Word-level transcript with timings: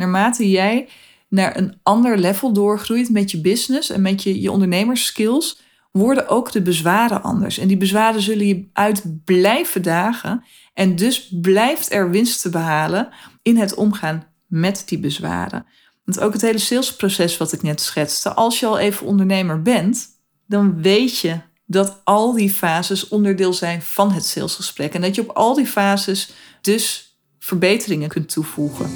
Naarmate 0.00 0.50
jij 0.50 0.88
naar 1.28 1.56
een 1.56 1.78
ander 1.82 2.18
level 2.18 2.52
doorgroeit 2.52 3.10
met 3.10 3.30
je 3.30 3.40
business 3.40 3.90
en 3.90 4.02
met 4.02 4.22
je, 4.22 4.40
je 4.40 4.50
ondernemerskills, 4.50 5.60
worden 5.92 6.28
ook 6.28 6.52
de 6.52 6.62
bezwaren 6.62 7.22
anders. 7.22 7.58
En 7.58 7.68
die 7.68 7.76
bezwaren 7.76 8.20
zullen 8.20 8.46
je 8.46 8.68
uit 8.72 9.24
blijven 9.24 9.82
dagen. 9.82 10.44
En 10.74 10.96
dus 10.96 11.28
blijft 11.40 11.92
er 11.92 12.10
winst 12.10 12.42
te 12.42 12.50
behalen 12.50 13.08
in 13.42 13.56
het 13.56 13.74
omgaan 13.74 14.26
met 14.46 14.82
die 14.86 14.98
bezwaren. 14.98 15.66
Want 16.04 16.20
ook 16.20 16.32
het 16.32 16.42
hele 16.42 16.58
salesproces 16.58 17.36
wat 17.36 17.52
ik 17.52 17.62
net 17.62 17.80
schetste, 17.80 18.34
als 18.34 18.60
je 18.60 18.66
al 18.66 18.78
even 18.78 19.06
ondernemer 19.06 19.62
bent, 19.62 20.06
dan 20.46 20.82
weet 20.82 21.18
je 21.18 21.40
dat 21.66 22.00
al 22.04 22.32
die 22.32 22.50
fases 22.50 23.08
onderdeel 23.08 23.52
zijn 23.52 23.82
van 23.82 24.12
het 24.12 24.24
salesgesprek. 24.24 24.94
En 24.94 25.00
dat 25.00 25.14
je 25.14 25.20
op 25.20 25.36
al 25.36 25.54
die 25.54 25.66
fases 25.66 26.32
dus 26.60 27.16
verbeteringen 27.38 28.08
kunt 28.08 28.28
toevoegen. 28.28 28.90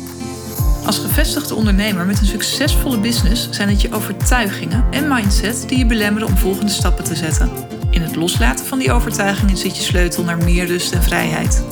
Als 0.85 0.98
gevestigde 0.98 1.55
ondernemer 1.55 2.07
met 2.07 2.21
een 2.21 2.27
succesvolle 2.27 2.98
business 2.98 3.51
zijn 3.51 3.69
het 3.69 3.80
je 3.80 3.95
overtuigingen 3.95 4.84
en 4.91 5.09
mindset 5.09 5.65
die 5.69 5.79
je 5.79 5.87
belemmeren 5.87 6.29
om 6.29 6.37
volgende 6.37 6.73
stappen 6.73 7.05
te 7.05 7.15
zetten. 7.15 7.51
In 7.91 8.02
het 8.02 8.16
loslaten 8.16 8.66
van 8.66 8.79
die 8.79 8.93
overtuigingen 8.93 9.57
zit 9.57 9.77
je 9.77 9.83
sleutel 9.83 10.24
naar 10.24 10.37
meer 10.37 10.66
rust 10.66 10.93
en 10.93 11.02
vrijheid. 11.02 11.65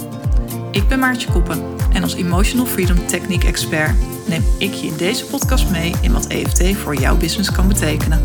Ik 0.71 0.89
ben 0.89 0.99
Maartje 0.99 1.33
Koppen 1.33 1.63
en 1.93 2.03
als 2.03 2.15
Emotional 2.15 2.67
Freedom 2.67 3.07
Technique 3.07 3.47
Expert 3.47 3.95
neem 4.29 4.45
ik 4.59 4.73
je 4.73 4.87
in 4.87 4.97
deze 4.97 5.25
podcast 5.25 5.71
mee 5.71 5.95
in 6.03 6.13
wat 6.13 6.27
EFT 6.27 6.77
voor 6.77 6.97
jouw 6.97 7.17
business 7.17 7.53
kan 7.53 7.69
betekenen. 7.69 8.23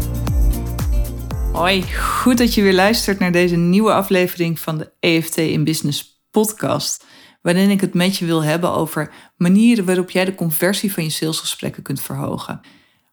Hoi, 1.54 1.84
goed 1.94 2.38
dat 2.38 2.54
je 2.54 2.62
weer 2.62 2.74
luistert 2.74 3.20
naar 3.20 3.32
deze 3.32 3.56
nieuwe 3.56 3.94
aflevering 3.94 4.60
van 4.60 4.78
de 4.78 4.92
EFT 5.00 5.38
in 5.38 5.64
Business 5.64 6.22
podcast 6.32 7.06
waarin 7.42 7.70
ik 7.70 7.82
het 7.82 7.94
met 7.94 8.18
je 8.18 8.26
wil 8.26 8.44
hebben 8.44 8.72
over 8.72 9.12
manieren 9.38 9.86
waarop 9.86 10.10
jij 10.10 10.26
de 10.26 10.36
conversie 10.36 10.94
van 10.94 11.04
je 11.04 11.10
salesgesprekken 11.10 11.84
kunt 11.84 12.02
verhogen. 12.02 12.62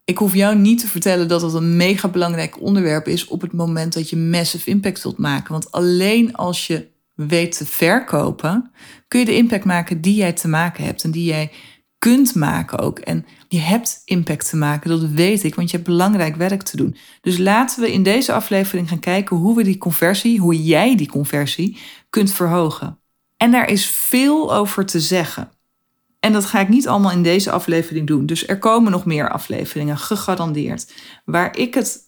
Ik 0.05 0.17
hoef 0.17 0.33
jou 0.33 0.55
niet 0.55 0.79
te 0.79 0.87
vertellen 0.87 1.27
dat 1.27 1.41
het 1.41 1.53
een 1.53 1.77
mega 1.77 2.07
belangrijk 2.07 2.61
onderwerp 2.61 3.07
is 3.07 3.27
op 3.27 3.41
het 3.41 3.53
moment 3.53 3.93
dat 3.93 4.09
je 4.09 4.17
massive 4.17 4.69
impact 4.69 5.03
wilt 5.03 5.17
maken. 5.17 5.51
Want 5.51 5.71
alleen 5.71 6.35
als 6.35 6.67
je 6.67 6.87
weet 7.15 7.57
te 7.57 7.65
verkopen, 7.65 8.71
kun 9.07 9.19
je 9.19 9.25
de 9.25 9.35
impact 9.35 9.65
maken 9.65 10.01
die 10.01 10.15
jij 10.15 10.33
te 10.33 10.47
maken 10.47 10.83
hebt 10.83 11.03
en 11.03 11.11
die 11.11 11.25
jij 11.25 11.51
kunt 11.97 12.35
maken 12.35 12.79
ook. 12.79 12.99
En 12.99 13.25
je 13.47 13.59
hebt 13.59 14.01
impact 14.05 14.49
te 14.49 14.57
maken, 14.57 14.89
dat 14.89 15.09
weet 15.09 15.43
ik, 15.43 15.55
want 15.55 15.69
je 15.69 15.75
hebt 15.75 15.89
belangrijk 15.89 16.35
werk 16.35 16.61
te 16.61 16.77
doen. 16.77 16.95
Dus 17.21 17.37
laten 17.37 17.81
we 17.81 17.91
in 17.91 18.03
deze 18.03 18.33
aflevering 18.33 18.89
gaan 18.89 18.99
kijken 18.99 19.37
hoe 19.37 19.55
we 19.55 19.63
die 19.63 19.77
conversie, 19.77 20.39
hoe 20.39 20.63
jij 20.63 20.95
die 20.95 21.07
conversie 21.07 21.77
kunt 22.09 22.31
verhogen. 22.31 22.99
En 23.37 23.51
daar 23.51 23.69
is 23.69 23.85
veel 23.85 24.53
over 24.53 24.85
te 24.85 24.99
zeggen. 24.99 25.51
En 26.19 26.33
dat 26.33 26.45
ga 26.45 26.59
ik 26.59 26.69
niet 26.69 26.87
allemaal 26.87 27.11
in 27.11 27.23
deze 27.23 27.51
aflevering 27.51 28.07
doen. 28.07 28.25
Dus 28.25 28.47
er 28.47 28.59
komen 28.59 28.91
nog 28.91 29.05
meer 29.05 29.29
afleveringen, 29.29 29.97
gegarandeerd. 29.97 30.93
Waar 31.25 31.57
ik 31.57 31.73
het 31.73 32.05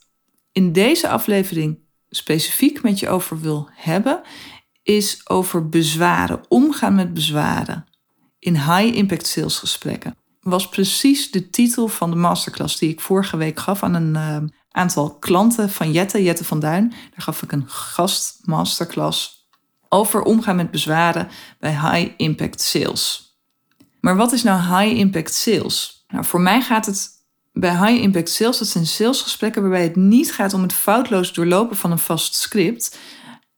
in 0.52 0.72
deze 0.72 1.08
aflevering 1.08 1.78
specifiek 2.08 2.82
met 2.82 2.98
je 2.98 3.08
over 3.08 3.40
wil 3.40 3.68
hebben, 3.74 4.20
is 4.82 5.20
over 5.24 5.68
bezwaren, 5.68 6.40
omgaan 6.48 6.94
met 6.94 7.14
bezwaren 7.14 7.86
in 8.38 8.54
high 8.54 8.96
impact 8.96 9.26
sales 9.26 9.58
gesprekken. 9.58 10.16
Was 10.40 10.68
precies 10.68 11.30
de 11.30 11.50
titel 11.50 11.88
van 11.88 12.10
de 12.10 12.16
masterclass 12.16 12.78
die 12.78 12.90
ik 12.90 13.00
vorige 13.00 13.36
week 13.36 13.58
gaf 13.58 13.82
aan 13.82 13.94
een 13.94 14.14
uh, 14.14 14.48
aantal 14.70 15.18
klanten 15.18 15.70
van 15.70 15.92
Jette, 15.92 16.22
Jette 16.22 16.44
van 16.44 16.60
Duin. 16.60 16.88
Daar 16.88 17.22
gaf 17.22 17.42
ik 17.42 17.52
een 17.52 17.68
gast 17.68 18.38
masterclass 18.44 19.37
over 19.88 20.22
omgaan 20.22 20.56
met 20.56 20.70
bezwaren 20.70 21.28
bij 21.58 21.70
high 21.70 22.12
impact 22.16 22.60
sales. 22.60 23.36
Maar 24.00 24.16
wat 24.16 24.32
is 24.32 24.42
nou 24.42 24.60
high 24.60 24.98
impact 24.98 25.34
sales? 25.34 26.04
Nou, 26.08 26.24
voor 26.24 26.40
mij 26.40 26.60
gaat 26.60 26.86
het 26.86 27.10
bij 27.52 27.70
high 27.70 28.02
impact 28.02 28.30
sales, 28.30 28.58
dat 28.58 28.68
zijn 28.68 28.86
salesgesprekken 28.86 29.62
waarbij 29.62 29.82
het 29.82 29.96
niet 29.96 30.32
gaat 30.32 30.54
om 30.54 30.62
het 30.62 30.72
foutloos 30.72 31.32
doorlopen 31.32 31.76
van 31.76 31.90
een 31.90 31.98
vast 31.98 32.34
script. 32.34 32.98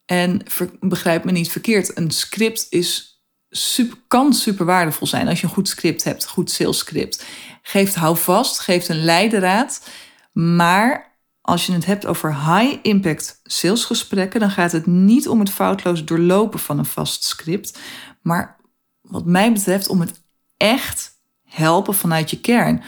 En 0.07 0.43
begrijp 0.81 1.25
me 1.25 1.33
niet 1.33 1.51
verkeerd, 1.51 1.97
een 1.97 2.11
script 2.11 2.67
is 2.71 3.21
super, 3.51 3.99
kan 4.09 4.33
super 4.33 4.65
waardevol 4.65 5.07
zijn 5.07 5.29
als 5.29 5.41
je 5.41 5.47
een 5.47 5.53
goed 5.53 5.69
script 5.69 6.05
hebt, 6.05 6.27
goed 6.27 6.51
sales 6.51 6.79
script. 6.79 7.25
Geeft 7.63 7.95
houvast, 7.95 8.59
geeft 8.59 8.89
een 8.89 9.05
leidraad, 9.05 9.89
maar 10.33 11.10
als 11.51 11.67
je 11.67 11.73
het 11.73 11.87
hebt 11.87 12.07
over 12.07 12.55
high-impact 12.55 13.41
salesgesprekken, 13.43 14.41
dan 14.41 14.51
gaat 14.51 14.73
het 14.73 14.87
niet 14.87 15.29
om 15.29 15.41
het 15.41 15.51
foutloos 15.51 16.05
doorlopen 16.05 16.59
van 16.59 16.79
een 16.79 16.85
vast 16.85 17.25
script, 17.25 17.79
maar 18.23 18.57
wat 19.01 19.25
mij 19.25 19.53
betreft 19.53 19.89
om 19.89 20.01
het 20.01 20.23
echt 20.57 21.19
helpen 21.45 21.95
vanuit 21.95 22.31
je 22.31 22.41
kern. 22.41 22.83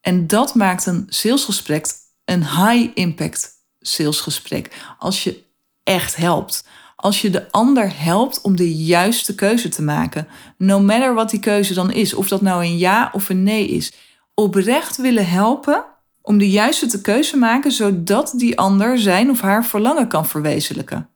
En 0.00 0.26
dat 0.26 0.54
maakt 0.54 0.86
een 0.86 1.06
salesgesprek 1.08 1.86
een 2.24 2.44
high-impact 2.46 3.50
salesgesprek. 3.80 4.94
Als 4.98 5.24
je 5.24 5.42
echt 5.82 6.16
helpt. 6.16 6.66
Als 6.96 7.20
je 7.20 7.30
de 7.30 7.50
ander 7.52 8.02
helpt 8.02 8.40
om 8.40 8.56
de 8.56 8.74
juiste 8.74 9.34
keuze 9.34 9.68
te 9.68 9.82
maken. 9.82 10.28
No 10.58 10.80
matter 10.80 11.14
wat 11.14 11.30
die 11.30 11.40
keuze 11.40 11.74
dan 11.74 11.92
is. 11.92 12.14
Of 12.14 12.28
dat 12.28 12.40
nou 12.40 12.64
een 12.64 12.78
ja 12.78 13.10
of 13.12 13.28
een 13.28 13.42
nee 13.42 13.68
is. 13.68 13.92
Oprecht 14.34 14.96
willen 14.96 15.28
helpen 15.28 15.84
om 16.26 16.38
de 16.38 16.50
juiste 16.50 17.00
keuze 17.00 17.36
maken 17.36 17.72
zodat 17.72 18.32
die 18.36 18.58
ander 18.58 18.98
zijn 18.98 19.30
of 19.30 19.40
haar 19.40 19.64
verlangen 19.64 20.08
kan 20.08 20.26
verwezenlijken. 20.26 21.10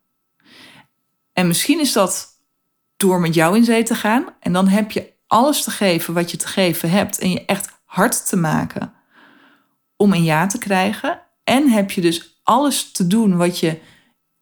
En 1.32 1.46
misschien 1.46 1.80
is 1.80 1.92
dat 1.92 2.28
door 2.96 3.20
met 3.20 3.34
jou 3.34 3.56
in 3.56 3.64
zee 3.64 3.82
te 3.82 3.94
gaan 3.94 4.26
en 4.40 4.52
dan 4.52 4.68
heb 4.68 4.90
je 4.90 5.12
alles 5.26 5.62
te 5.62 5.70
geven 5.70 6.14
wat 6.14 6.30
je 6.30 6.36
te 6.36 6.46
geven 6.46 6.90
hebt 6.90 7.18
en 7.18 7.30
je 7.30 7.44
echt 7.44 7.68
hard 7.84 8.28
te 8.28 8.36
maken 8.36 8.92
om 9.96 10.12
een 10.12 10.24
ja 10.24 10.46
te 10.46 10.58
krijgen. 10.58 11.20
En 11.44 11.68
heb 11.68 11.90
je 11.90 12.00
dus 12.00 12.40
alles 12.42 12.92
te 12.92 13.06
doen 13.06 13.36
wat 13.36 13.58
je 13.58 13.80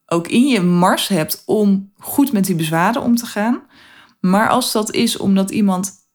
ook 0.07 0.29
in 0.29 0.47
je 0.47 0.61
mars 0.61 1.09
hebt 1.09 1.43
om 1.45 1.93
goed 1.99 2.33
met 2.33 2.45
die 2.45 2.55
bezwaren 2.55 3.03
om 3.03 3.17
te 3.17 3.27
gaan. 3.27 3.63
Maar 4.21 4.49
als 4.49 4.73
dat 4.73 4.93
is 4.93 5.17
omdat 5.17 5.51
iemand 5.51 6.06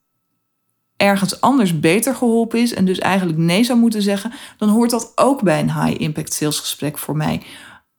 ergens 1.01 1.41
anders 1.41 1.79
beter 1.79 2.15
geholpen 2.15 2.59
is 2.59 2.73
en 2.73 2.85
dus 2.85 2.99
eigenlijk 2.99 3.37
nee 3.37 3.63
zou 3.63 3.79
moeten 3.79 4.01
zeggen, 4.01 4.33
dan 4.57 4.69
hoort 4.69 4.89
dat 4.89 5.11
ook 5.15 5.41
bij 5.41 5.59
een 5.59 5.83
high 5.83 6.01
impact 6.01 6.33
salesgesprek 6.33 6.97
voor 6.97 7.15
mij. 7.15 7.41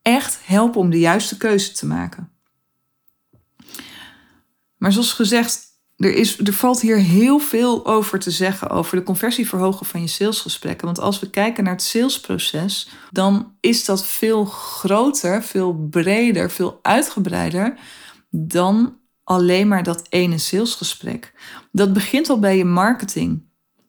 Echt 0.03 0.39
helpen 0.45 0.81
om 0.81 0.91
de 0.91 0.99
juiste 0.99 1.37
keuze 1.37 1.73
te 1.73 1.87
maken. 1.87 2.31
Maar 4.77 4.93
zoals 4.93 5.13
gezegd, 5.13 5.71
er, 5.97 6.15
is, 6.15 6.39
er 6.39 6.53
valt 6.53 6.81
hier 6.81 6.97
heel 6.97 7.39
veel 7.39 7.87
over 7.87 8.19
te 8.19 8.31
zeggen 8.31 8.71
over 8.71 8.97
de 8.97 9.03
conversie 9.03 9.49
verhogen 9.49 9.87
van 9.87 10.01
je 10.01 10.07
salesgesprekken. 10.07 10.87
Want 10.87 11.01
als 11.01 11.21
we 11.21 11.31
kijken 11.31 11.65
naar 11.65 11.73
het 11.73 11.83
salesproces, 11.83 12.89
dan 13.11 13.57
is 13.61 13.85
dat 13.85 14.07
veel 14.07 14.45
groter, 14.45 15.43
veel 15.43 15.75
breder, 15.91 16.51
veel 16.51 16.79
uitgebreider 16.83 17.79
dan 18.31 18.97
alleen 19.25 19.69
maar 19.69 19.83
dat 19.83 20.07
ene 20.09 20.39
salesgesprek. 20.39 21.33
Dat 21.73 21.93
begint 21.93 22.29
al 22.29 22.39
bij 22.39 22.57
je 22.57 22.65
marketing, 22.65 23.43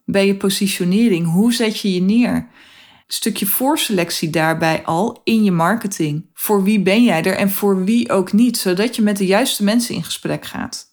bij 0.06 0.28
je 0.28 0.36
positionering. 0.36 1.32
Hoe 1.32 1.54
zet 1.54 1.80
je 1.80 1.94
je 1.94 2.02
neer? 2.02 2.34
Een 2.34 3.20
stukje 3.20 3.46
voorselectie 3.46 4.30
daarbij 4.30 4.84
al 4.84 5.22
in 5.24 5.44
je 5.44 5.52
marketing. 5.52 6.26
Voor 6.34 6.64
wie 6.64 6.82
ben 6.82 7.04
jij 7.04 7.24
er 7.24 7.36
en 7.36 7.50
voor 7.52 7.84
wie 7.84 8.12
ook 8.12 8.32
niet, 8.34 8.58
zodat 8.58 8.96
je 8.96 9.02
met 9.02 9.18
de 9.18 9.26
juiste 9.26 9.64
mensen 9.64 9.96
in 9.96 10.04
gesprek 10.04 10.46
gaat. 10.46 10.92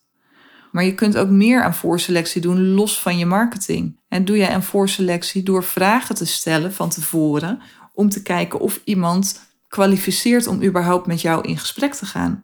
Maar 0.73 0.84
je 0.84 0.95
kunt 0.95 1.17
ook 1.17 1.28
meer 1.28 1.62
aan 1.62 1.75
voorselectie 1.75 2.41
doen 2.41 2.69
los 2.69 3.01
van 3.01 3.19
je 3.19 3.27
marketing. 3.27 3.99
En 4.09 4.25
doe 4.25 4.37
jij 4.37 4.49
aan 4.49 4.62
voorselectie 4.62 5.43
door 5.43 5.65
vragen 5.65 6.15
te 6.15 6.27
stellen 6.27 6.72
van 6.72 6.91
tevoren 6.91 7.61
om 7.95 8.09
te 8.09 8.22
kijken 8.22 8.61
of 8.61 8.81
iemand 8.84 9.41
kwalificeert 9.69 10.47
om 10.47 10.62
überhaupt 10.62 11.07
met 11.07 11.21
jou 11.21 11.49
in 11.49 11.59
gesprek 11.59 11.95
te 11.95 12.07
gaan. 12.07 12.43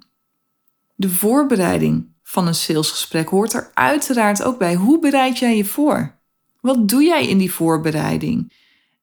De 0.94 1.10
voorbereiding 1.10 2.14
van 2.28 2.46
een 2.46 2.54
salesgesprek 2.54 3.28
hoort 3.28 3.52
er 3.52 3.70
uiteraard 3.74 4.42
ook 4.42 4.58
bij. 4.58 4.74
Hoe 4.74 4.98
bereid 4.98 5.38
jij 5.38 5.56
je 5.56 5.64
voor? 5.64 6.18
Wat 6.60 6.88
doe 6.88 7.02
jij 7.02 7.26
in 7.26 7.38
die 7.38 7.52
voorbereiding? 7.52 8.52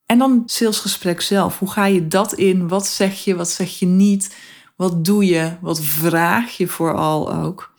En 0.06 0.18
dan 0.18 0.44
salesgesprek 0.46 1.22
zelf. 1.22 1.60
Hoe 1.60 1.72
ga 1.72 1.86
je 1.86 2.08
dat 2.08 2.34
in? 2.34 2.68
Wat 2.68 2.88
zeg 2.88 3.24
je? 3.24 3.36
Wat 3.36 3.50
zeg 3.50 3.80
je 3.80 3.86
niet? 3.86 4.36
Wat 4.76 5.06
doe 5.06 5.26
je? 5.26 5.58
Wat 5.62 5.82
vraag 5.82 6.58
je 6.58 6.68
vooral 6.68 7.34
ook? 7.34 7.74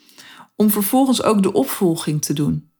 Om 0.56 0.70
vervolgens 0.70 1.22
ook 1.22 1.42
de 1.42 1.52
opvolging 1.52 2.22
te 2.22 2.32
doen. 2.32 2.70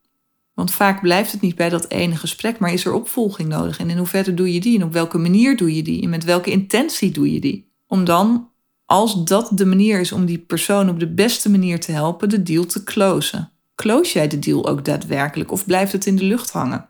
Want 0.55 0.71
vaak 0.71 1.01
blijft 1.01 1.33
het 1.33 1.41
niet 1.41 1.57
bij 1.57 1.69
dat 1.69 1.91
ene 1.91 2.17
gesprek, 2.17 2.59
maar 2.59 2.73
is 2.73 2.85
er 2.85 2.93
opvolging 2.93 3.49
nodig? 3.49 3.79
En 3.79 3.91
in 3.91 3.99
hoeverre 3.99 4.35
doe 4.35 4.53
je 4.53 4.61
die? 4.61 4.79
En 4.79 4.85
op 4.85 4.93
welke 4.93 5.19
manier 5.19 5.57
doe 5.57 5.77
je 5.77 5.83
die? 5.83 6.03
En 6.03 6.11
met 6.11 6.25
welke 6.25 6.51
intentie 6.51 7.11
doe 7.11 7.33
je 7.33 7.41
die? 7.41 7.73
Om 7.87 8.05
dan 8.05 8.51
als 8.87 9.25
dat 9.25 9.51
de 9.53 9.67
manier 9.67 10.01
is 10.01 10.13
om 10.13 10.25
die 10.25 10.39
persoon 10.39 10.89
op 10.89 11.01
de 11.01 11.15
beste 11.15 11.51
manier 11.51 11.81
te 11.81 11.93
helpen, 11.93 12.29
de 12.29 12.43
deal 12.43 12.67
te 12.67 12.85
closen. 12.85 13.53
Close 13.75 14.13
jij 14.13 14.29
de 14.29 14.39
deal 14.39 14.69
ook 14.69 14.85
daadwerkelijk 14.85 15.53
of 15.53 15.67
blijft 15.67 15.93
het 15.93 16.07
in 16.07 16.17
de 16.17 16.25
lucht 16.25 16.51
hangen? 16.51 16.89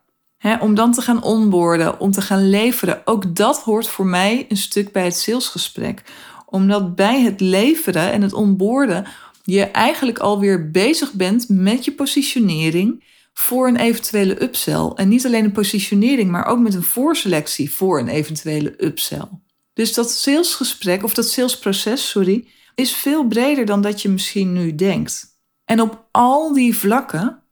om 0.60 0.74
dan 0.74 0.92
te 0.92 1.00
gaan 1.00 1.22
onboorden, 1.22 2.00
om 2.00 2.10
te 2.10 2.20
gaan 2.20 2.48
leveren, 2.48 3.02
ook 3.04 3.36
dat 3.36 3.62
hoort 3.62 3.88
voor 3.88 4.06
mij 4.06 4.46
een 4.48 4.56
stuk 4.56 4.92
bij 4.92 5.04
het 5.04 5.16
salesgesprek. 5.16 6.02
Omdat 6.46 6.94
bij 6.94 7.22
het 7.22 7.40
leveren 7.40 8.12
en 8.12 8.22
het 8.22 8.32
onboorden 8.32 9.06
je 9.42 9.64
eigenlijk 9.64 10.18
alweer 10.18 10.70
bezig 10.70 11.12
bent 11.12 11.48
met 11.48 11.84
je 11.84 11.92
positionering. 11.92 13.12
voor 13.36 13.68
een 13.68 13.76
eventuele 13.76 14.42
upsell. 14.42 14.92
En 14.94 15.08
niet 15.08 15.26
alleen 15.26 15.44
een 15.44 15.52
positionering, 15.52 16.30
maar 16.30 16.46
ook 16.46 16.58
met 16.58 16.74
een 16.74 16.82
voorselectie 16.82 17.72
voor 17.72 17.98
een 17.98 18.08
eventuele 18.08 18.84
upsell. 18.84 19.28
Dus 19.74 19.94
dat 19.94 20.10
salesgesprek, 20.10 21.02
of 21.02 21.14
dat 21.14 21.28
salesproces, 21.28 22.08
sorry, 22.08 22.48
is 22.74 22.94
veel 22.94 23.26
breder 23.26 23.64
dan 23.64 23.80
dat 23.80 24.02
je 24.02 24.08
misschien 24.08 24.52
nu 24.52 24.74
denkt. 24.74 25.26
En 25.64 25.80
op 25.80 26.06
al 26.10 26.52
die 26.52 26.76
vlakken 26.76 27.42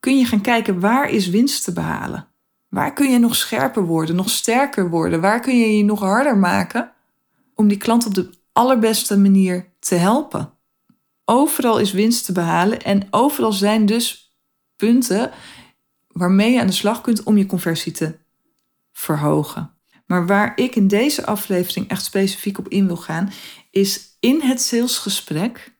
kun 0.00 0.18
je 0.18 0.24
gaan 0.24 0.40
kijken 0.40 0.80
waar 0.80 1.10
is 1.10 1.28
winst 1.28 1.64
te 1.64 1.72
behalen. 1.72 2.26
Waar 2.68 2.92
kun 2.92 3.10
je 3.10 3.18
nog 3.18 3.36
scherper 3.36 3.86
worden, 3.86 4.16
nog 4.16 4.30
sterker 4.30 4.90
worden? 4.90 5.20
Waar 5.20 5.40
kun 5.40 5.58
je 5.58 5.76
je 5.76 5.84
nog 5.84 6.00
harder 6.00 6.36
maken 6.36 6.92
om 7.54 7.68
die 7.68 7.76
klant 7.76 8.06
op 8.06 8.14
de 8.14 8.30
allerbeste 8.52 9.18
manier 9.18 9.72
te 9.78 9.94
helpen? 9.94 10.52
Overal 11.24 11.78
is 11.78 11.92
winst 11.92 12.24
te 12.24 12.32
behalen 12.32 12.82
en 12.82 13.06
overal 13.10 13.52
zijn 13.52 13.86
dus 13.86 14.36
punten 14.76 15.30
waarmee 16.08 16.52
je 16.52 16.60
aan 16.60 16.66
de 16.66 16.72
slag 16.72 17.00
kunt 17.00 17.22
om 17.22 17.36
je 17.36 17.46
conversie 17.46 17.92
te 17.92 18.18
verhogen. 18.92 19.71
Maar 20.12 20.26
waar 20.26 20.52
ik 20.56 20.76
in 20.76 20.88
deze 20.88 21.26
aflevering 21.26 21.88
echt 21.88 22.04
specifiek 22.04 22.58
op 22.58 22.68
in 22.68 22.86
wil 22.86 22.96
gaan, 22.96 23.32
is 23.70 24.16
in 24.20 24.40
het 24.40 24.62
salesgesprek, 24.62 25.74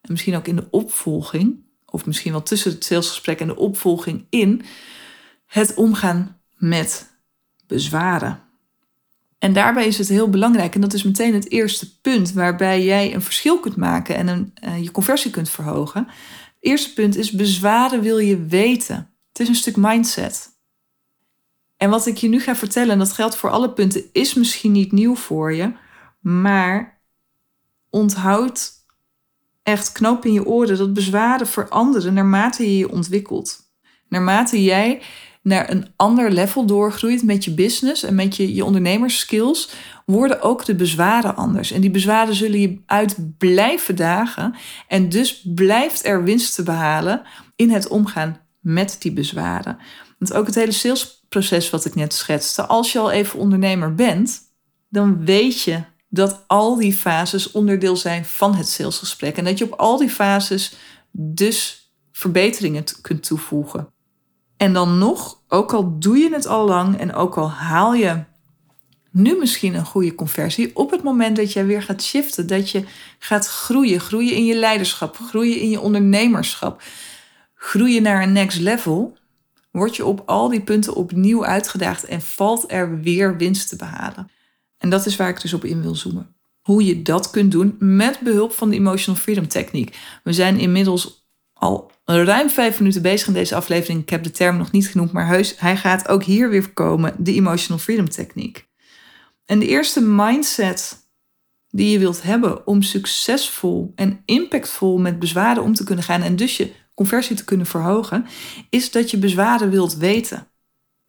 en 0.00 0.12
misschien 0.12 0.36
ook 0.36 0.46
in 0.46 0.56
de 0.56 0.66
opvolging, 0.70 1.64
of 1.86 2.06
misschien 2.06 2.32
wel 2.32 2.42
tussen 2.42 2.70
het 2.72 2.84
salesgesprek 2.84 3.40
en 3.40 3.46
de 3.46 3.56
opvolging 3.56 4.26
in, 4.30 4.62
het 5.46 5.74
omgaan 5.74 6.40
met 6.56 7.10
bezwaren. 7.66 8.42
En 9.38 9.52
daarbij 9.52 9.86
is 9.86 9.98
het 9.98 10.08
heel 10.08 10.30
belangrijk, 10.30 10.74
en 10.74 10.80
dat 10.80 10.92
is 10.92 11.02
meteen 11.02 11.34
het 11.34 11.50
eerste 11.50 12.00
punt 12.00 12.32
waarbij 12.32 12.84
jij 12.84 13.14
een 13.14 13.22
verschil 13.22 13.60
kunt 13.60 13.76
maken 13.76 14.16
en 14.16 14.28
een, 14.28 14.54
uh, 14.64 14.82
je 14.82 14.90
conversie 14.90 15.30
kunt 15.30 15.50
verhogen. 15.50 16.06
Het 16.06 16.56
eerste 16.60 16.92
punt 16.92 17.16
is 17.16 17.30
bezwaren 17.30 18.00
wil 18.00 18.18
je 18.18 18.44
weten. 18.46 19.14
Het 19.28 19.40
is 19.40 19.48
een 19.48 19.54
stuk 19.54 19.76
mindset. 19.76 20.58
En 21.80 21.90
wat 21.90 22.06
ik 22.06 22.16
je 22.16 22.28
nu 22.28 22.40
ga 22.40 22.56
vertellen, 22.56 22.90
en 22.90 22.98
dat 22.98 23.12
geldt 23.12 23.36
voor 23.36 23.50
alle 23.50 23.72
punten, 23.72 24.04
is 24.12 24.34
misschien 24.34 24.72
niet 24.72 24.92
nieuw 24.92 25.14
voor 25.14 25.52
je, 25.52 25.72
maar 26.20 27.00
onthoud 27.90 28.72
echt 29.62 29.92
knoop 29.92 30.24
in 30.24 30.32
je 30.32 30.46
oren 30.46 30.78
dat 30.78 30.94
bezwaren 30.94 31.46
veranderen 31.46 32.14
naarmate 32.14 32.62
je 32.62 32.76
je 32.76 32.90
ontwikkelt. 32.90 33.58
Naarmate 34.08 34.62
jij 34.62 35.02
naar 35.42 35.70
een 35.70 35.86
ander 35.96 36.30
level 36.30 36.66
doorgroeit 36.66 37.22
met 37.22 37.44
je 37.44 37.54
business 37.54 38.02
en 38.02 38.14
met 38.14 38.36
je, 38.36 38.54
je 38.54 38.64
ondernemerskills, 38.64 39.70
worden 40.06 40.42
ook 40.42 40.64
de 40.64 40.74
bezwaren 40.74 41.36
anders. 41.36 41.70
En 41.70 41.80
die 41.80 41.90
bezwaren 41.90 42.34
zullen 42.34 42.60
je 42.60 42.80
uit 42.86 43.38
blijven 43.38 43.96
dagen. 43.96 44.54
En 44.88 45.08
dus 45.08 45.42
blijft 45.54 46.06
er 46.06 46.24
winst 46.24 46.54
te 46.54 46.62
behalen 46.62 47.22
in 47.56 47.70
het 47.70 47.88
omgaan 47.88 48.40
met 48.60 48.96
die 48.98 49.12
bezwaren. 49.12 49.78
Want 50.18 50.32
ook 50.32 50.46
het 50.46 50.54
hele 50.54 50.72
salesproces 51.30 51.70
wat 51.70 51.84
ik 51.84 51.94
net 51.94 52.14
schetste, 52.14 52.66
als 52.66 52.92
je 52.92 52.98
al 52.98 53.10
even 53.10 53.38
ondernemer 53.38 53.94
bent, 53.94 54.40
dan 54.88 55.24
weet 55.24 55.62
je 55.62 55.82
dat 56.08 56.44
al 56.46 56.76
die 56.76 56.92
fases 56.92 57.50
onderdeel 57.50 57.96
zijn 57.96 58.24
van 58.24 58.54
het 58.54 58.68
salesgesprek. 58.68 59.36
En 59.36 59.44
dat 59.44 59.58
je 59.58 59.64
op 59.64 59.78
al 59.78 59.98
die 59.98 60.10
fases 60.10 60.76
dus 61.10 61.90
verbeteringen 62.12 62.84
kunt 63.00 63.22
toevoegen. 63.22 63.88
En 64.56 64.72
dan 64.72 64.98
nog, 64.98 65.42
ook 65.48 65.72
al 65.72 65.98
doe 65.98 66.16
je 66.16 66.32
het 66.32 66.46
al 66.46 66.66
lang 66.66 66.98
en 66.98 67.14
ook 67.14 67.36
al 67.36 67.50
haal 67.50 67.94
je 67.94 68.24
nu 69.10 69.36
misschien 69.38 69.74
een 69.74 69.84
goede 69.84 70.14
conversie, 70.14 70.76
op 70.76 70.90
het 70.90 71.02
moment 71.02 71.36
dat 71.36 71.52
jij 71.52 71.66
weer 71.66 71.82
gaat 71.82 72.02
shiften, 72.02 72.46
dat 72.46 72.70
je 72.70 72.84
gaat 73.18 73.46
groeien, 73.46 74.00
groeien 74.00 74.34
in 74.34 74.44
je 74.44 74.54
leiderschap, 74.54 75.16
groeien 75.16 75.60
in 75.60 75.70
je 75.70 75.80
ondernemerschap, 75.80 76.82
groeien 77.54 78.02
naar 78.02 78.22
een 78.22 78.32
next 78.32 78.58
level, 78.58 79.18
word 79.70 79.96
je 79.96 80.04
op 80.04 80.22
al 80.26 80.48
die 80.48 80.62
punten 80.62 80.94
opnieuw 80.94 81.44
uitgedaagd 81.44 82.04
en 82.04 82.20
valt 82.20 82.72
er 82.72 83.00
weer 83.00 83.36
winst 83.36 83.68
te 83.68 83.76
behalen. 83.76 84.30
En 84.78 84.90
dat 84.90 85.06
is 85.06 85.16
waar 85.16 85.28
ik 85.28 85.40
dus 85.40 85.52
op 85.52 85.64
in 85.64 85.82
wil 85.82 85.94
zoomen. 85.94 86.34
Hoe 86.60 86.84
je 86.84 87.02
dat 87.02 87.30
kunt 87.30 87.52
doen 87.52 87.76
met 87.78 88.20
behulp 88.20 88.52
van 88.52 88.70
de 88.70 88.76
Emotional 88.76 89.20
Freedom 89.20 89.48
Techniek. 89.48 89.96
We 90.24 90.32
zijn 90.32 90.58
inmiddels 90.58 91.28
al 91.52 91.90
ruim 92.04 92.50
vijf 92.50 92.78
minuten 92.78 93.02
bezig 93.02 93.26
in 93.26 93.32
deze 93.32 93.54
aflevering. 93.54 94.02
Ik 94.02 94.10
heb 94.10 94.22
de 94.22 94.30
term 94.30 94.56
nog 94.56 94.70
niet 94.70 94.88
genoemd, 94.88 95.12
maar 95.12 95.26
heus, 95.26 95.54
hij 95.58 95.76
gaat 95.76 96.08
ook 96.08 96.22
hier 96.22 96.50
weer 96.50 96.72
komen, 96.72 97.14
de 97.18 97.32
Emotional 97.32 97.78
Freedom 97.78 98.08
Techniek. 98.08 98.68
En 99.44 99.58
de 99.58 99.66
eerste 99.66 100.00
mindset 100.00 101.08
die 101.68 101.90
je 101.90 101.98
wilt 101.98 102.22
hebben 102.22 102.66
om 102.66 102.82
succesvol 102.82 103.92
en 103.94 104.22
impactvol 104.24 104.98
met 104.98 105.18
bezwaren 105.18 105.62
om 105.62 105.74
te 105.74 105.84
kunnen 105.84 106.04
gaan 106.04 106.22
en 106.22 106.36
dus 106.36 106.56
je 106.56 106.72
conversie 107.00 107.36
te 107.36 107.44
kunnen 107.44 107.66
verhogen, 107.66 108.26
is 108.70 108.90
dat 108.90 109.10
je 109.10 109.18
bezwaren 109.18 109.70
wilt 109.70 109.96
weten. 109.96 110.46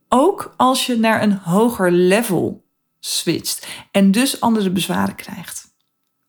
Ook 0.10 0.54
als 0.58 0.86
je 0.86 0.98
naar 0.98 1.22
een 1.22 1.38
hoger 1.38 1.92
level 1.92 2.64
switcht 3.00 3.68
en 3.92 4.12
dus 4.12 4.42
andere 4.42 4.70
bezwaren 4.70 5.16
krijgt. 5.16 5.74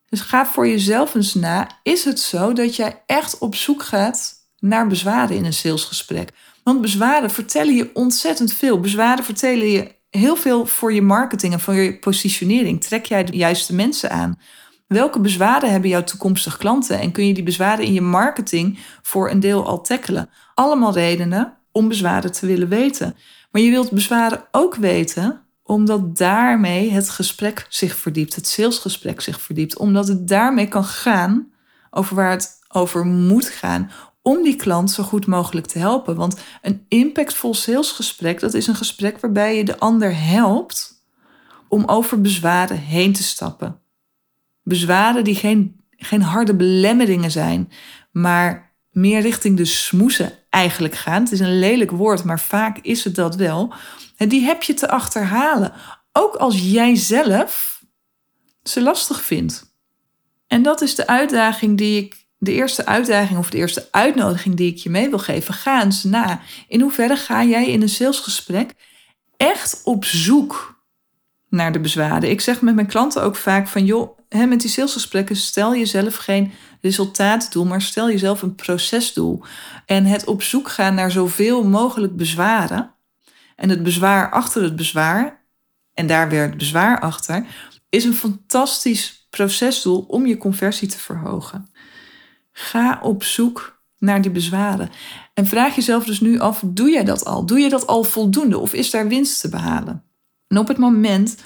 Dus 0.09 0.21
ga 0.21 0.47
voor 0.47 0.69
jezelf 0.69 1.15
eens 1.15 1.35
na, 1.35 1.69
is 1.83 2.05
het 2.05 2.21
zo 2.21 2.53
dat 2.53 2.77
jij 2.77 3.03
echt 3.07 3.39
op 3.39 3.55
zoek 3.55 3.83
gaat 3.83 4.35
naar 4.59 4.87
bezwaren 4.87 5.37
in 5.37 5.45
een 5.45 5.53
salesgesprek? 5.53 6.31
Want 6.63 6.81
bezwaren 6.81 7.31
vertellen 7.31 7.75
je 7.75 7.91
ontzettend 7.95 8.53
veel. 8.53 8.81
Bezwaren 8.81 9.25
vertellen 9.25 9.67
je 9.67 9.95
heel 10.11 10.37
veel 10.37 10.67
voor 10.67 10.93
je 10.93 11.03
marketing 11.03 11.53
en 11.53 11.61
voor 11.61 11.75
je 11.75 11.99
positionering. 11.99 12.85
Trek 12.85 13.07
jij 13.07 13.25
de 13.25 13.37
juiste 13.37 13.75
mensen 13.75 14.11
aan? 14.11 14.39
Welke 14.93 15.21
bezwaren 15.21 15.71
hebben 15.71 15.91
jouw 15.91 16.05
toekomstige 16.05 16.59
klanten 16.59 17.01
en 17.01 17.13
kun 17.13 17.27
je 17.27 17.35
die 17.35 17.43
bezwaren 17.43 17.85
in 17.85 17.93
je 17.93 18.01
marketing 18.01 18.79
voor 19.03 19.31
een 19.31 19.41
deel 19.41 19.67
al 19.67 19.81
tackelen? 19.81 20.31
Allemaal 20.55 20.93
redenen 20.93 21.57
om 21.71 21.89
bezwaren 21.89 22.33
te 22.33 22.47
willen 22.47 22.69
weten. 22.69 23.17
Maar 23.51 23.63
je 23.63 23.71
wilt 23.71 23.91
bezwaren 23.91 24.45
ook 24.51 24.75
weten 24.75 25.41
omdat 25.63 26.17
daarmee 26.17 26.91
het 26.91 27.11
gesprek 27.11 27.67
zich 27.69 27.97
verdiept, 27.97 28.35
het 28.35 28.47
salesgesprek 28.47 29.21
zich 29.21 29.41
verdiept, 29.41 29.79
omdat 29.79 30.09
het 30.09 30.29
daarmee 30.29 30.69
kan 30.69 30.85
gaan 30.85 31.53
over 31.91 32.17
waar 32.17 32.31
het 32.31 32.59
over 32.69 33.07
moet 33.07 33.49
gaan 33.49 33.91
om 34.23 34.43
die 34.43 34.57
klant 34.57 34.91
zo 34.91 35.03
goed 35.03 35.27
mogelijk 35.27 35.67
te 35.67 35.79
helpen. 35.79 36.17
Want 36.17 36.41
een 36.63 36.85
impactvol 36.89 37.55
salesgesprek, 37.55 38.41
dat 38.41 38.55
is 38.55 38.67
een 38.67 38.75
gesprek 38.75 39.21
waarbij 39.21 39.57
je 39.57 39.65
de 39.65 39.79
ander 39.79 40.19
helpt 40.19 41.05
om 41.69 41.85
over 41.85 42.21
bezwaren 42.21 42.79
heen 42.79 43.13
te 43.13 43.23
stappen. 43.23 43.82
Bezwaren 44.63 45.25
die 45.25 45.35
geen, 45.35 45.81
geen 45.91 46.23
harde 46.23 46.55
belemmeringen 46.55 47.31
zijn, 47.31 47.73
maar 48.13 48.75
meer 48.91 49.21
richting 49.21 49.57
de 49.57 49.65
smoesen 49.65 50.33
eigenlijk 50.51 50.95
gaan. 50.95 51.23
Het 51.23 51.33
is 51.33 51.41
een 51.41 51.59
lelijk 51.59 51.91
woord, 51.91 52.25
maar 52.25 52.41
vaak 52.41 52.79
is 52.79 53.05
het 53.05 53.15
dat 53.15 53.37
wel. 53.37 53.75
En 54.17 54.29
die 54.29 54.45
heb 54.45 54.63
je 54.63 54.75
te 54.75 54.89
achterhalen. 54.89 55.73
Ook 56.13 56.35
als 56.35 56.59
jij 56.59 56.97
zelf 56.97 57.83
ze 58.63 58.83
lastig 58.83 59.23
vindt. 59.23 59.75
En 60.47 60.63
dat 60.63 60.81
is 60.81 60.95
de 60.95 61.07
uitdaging 61.07 61.79
die 61.79 62.05
ik, 62.05 62.27
de 62.39 62.53
eerste 62.53 62.87
uitdaging 62.87 63.39
of 63.39 63.51
de 63.51 63.57
eerste 63.57 63.89
uitnodiging 63.91 64.55
die 64.55 64.71
ik 64.71 64.79
je 64.79 64.91
mee 64.91 65.09
wil 65.09 65.19
geven. 65.19 65.55
Ga 65.55 65.83
eens 65.83 66.05
na. 66.05 66.41
In 66.69 66.81
hoeverre 66.81 67.17
ga 67.17 67.45
jij 67.45 67.69
in 67.69 67.83
een 67.83 67.89
salesgesprek 67.89 68.75
echt 69.37 69.81
op 69.85 70.05
zoek 70.05 70.72
naar 71.53 71.73
de 71.73 71.81
bezwaren? 71.81 72.31
Ik 72.31 72.41
zeg 72.41 72.61
met 72.61 72.75
mijn 72.75 72.87
klanten 72.87 73.23
ook 73.23 73.37
vaak 73.37 73.69
van 73.69 73.85
joh, 73.85 74.19
hè, 74.29 74.47
met 74.47 74.61
die 74.61 74.71
salesgesprekken 74.71 75.37
stel 75.37 75.77
jezelf 75.77 76.17
geen 76.17 76.53
resultaatdoel, 76.81 77.65
maar 77.65 77.83
stel 77.83 78.11
jezelf 78.11 78.43
een 78.43 78.55
procesdoel. 78.55 79.43
En 79.87 80.05
het 80.05 80.25
op 80.25 80.43
zoek 80.43 80.69
gaan 80.69 80.95
naar 80.95 81.11
zoveel 81.11 81.65
mogelijk 81.65 82.17
bezwaren 82.17 82.95
en 83.57 83.69
het 83.69 83.83
bezwaar 83.83 84.31
achter 84.31 84.63
het 84.63 84.77
bezwaar, 84.77 85.45
en 85.95 86.07
daar 86.07 86.29
weer 86.29 86.43
het 86.43 86.57
bezwaar 86.57 87.01
achter, 87.01 87.47
is 87.89 88.05
een 88.05 88.15
fantastisch 88.15 89.27
procesdoel 89.31 90.05
om 90.09 90.27
je 90.27 90.37
conversie 90.37 90.89
te 90.89 90.99
verhogen. 90.99 91.71
Ga 92.53 92.99
op 93.03 93.25
zoek 93.25 93.83
naar 93.99 94.23
die 94.23 94.31
bezwaren. 94.31 94.91
En 95.35 95.47
vraag 95.47 95.75
jezelf 95.75 96.05
dus 96.05 96.21
nu 96.21 96.39
af: 96.39 96.63
doe 96.67 96.91
jij 96.91 97.05
dat 97.05 97.25
al? 97.25 97.47
Doe 97.47 97.59
je 97.59 97.69
dat 97.69 97.87
al 97.87 98.05
voldoende 98.05 98.59
of 98.59 98.73
is 98.73 98.91
daar 98.91 99.09
winst 99.09 99.41
te 99.41 99.49
behalen? 99.49 100.05
En 100.53 100.59
op 100.59 100.69
het 100.69 100.79
moment 100.79 101.37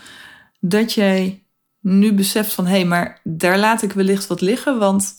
dat 0.61 0.93
jij 0.93 1.45
nu 1.81 2.13
beseft 2.13 2.53
van 2.53 2.67
hé, 2.67 2.77
hey, 2.77 2.85
maar 2.85 3.21
daar 3.25 3.59
laat 3.59 3.83
ik 3.83 3.93
wellicht 3.93 4.27
wat 4.27 4.41
liggen, 4.41 4.79
want 4.79 5.15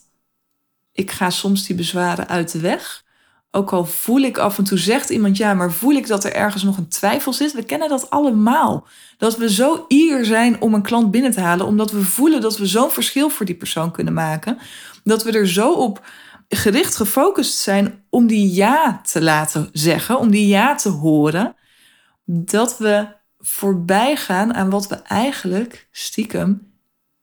ik 0.91 1.11
ga 1.11 1.29
soms 1.29 1.65
die 1.65 1.75
bezwaren 1.75 2.27
uit 2.27 2.51
de 2.51 2.59
weg. 2.59 3.03
Ook 3.51 3.73
al 3.73 3.85
voel 3.85 4.21
ik 4.21 4.37
af 4.37 4.57
en 4.57 4.63
toe, 4.63 4.77
zegt 4.77 5.09
iemand 5.09 5.37
ja, 5.37 5.53
maar 5.53 5.71
voel 5.71 5.91
ik 5.91 6.07
dat 6.07 6.23
er 6.23 6.33
ergens 6.33 6.63
nog 6.63 6.77
een 6.77 6.87
twijfel 6.87 7.33
zit? 7.33 7.53
We 7.53 7.63
kennen 7.63 7.89
dat 7.89 8.09
allemaal. 8.09 8.87
Dat 9.17 9.37
we 9.37 9.53
zo 9.53 9.85
eager 9.87 10.25
zijn 10.25 10.61
om 10.61 10.73
een 10.73 10.81
klant 10.81 11.11
binnen 11.11 11.31
te 11.31 11.41
halen, 11.41 11.65
omdat 11.65 11.91
we 11.91 12.03
voelen 12.03 12.41
dat 12.41 12.57
we 12.57 12.65
zo'n 12.65 12.91
verschil 12.91 13.29
voor 13.29 13.45
die 13.45 13.55
persoon 13.55 13.91
kunnen 13.91 14.13
maken. 14.13 14.57
Dat 15.03 15.23
we 15.23 15.31
er 15.31 15.47
zo 15.47 15.71
op 15.71 16.05
gericht 16.47 16.95
gefocust 16.95 17.57
zijn 17.57 18.03
om 18.09 18.27
die 18.27 18.53
ja 18.53 19.01
te 19.11 19.21
laten 19.21 19.69
zeggen, 19.71 20.19
om 20.19 20.31
die 20.31 20.47
ja 20.47 20.75
te 20.75 20.89
horen, 20.89 21.55
dat 22.25 22.77
we 22.77 23.15
voorbij 23.37 24.15
gaan 24.15 24.53
aan 24.53 24.69
wat 24.69 24.87
we 24.87 24.95
eigenlijk 24.95 25.87
stiekem 25.91 26.73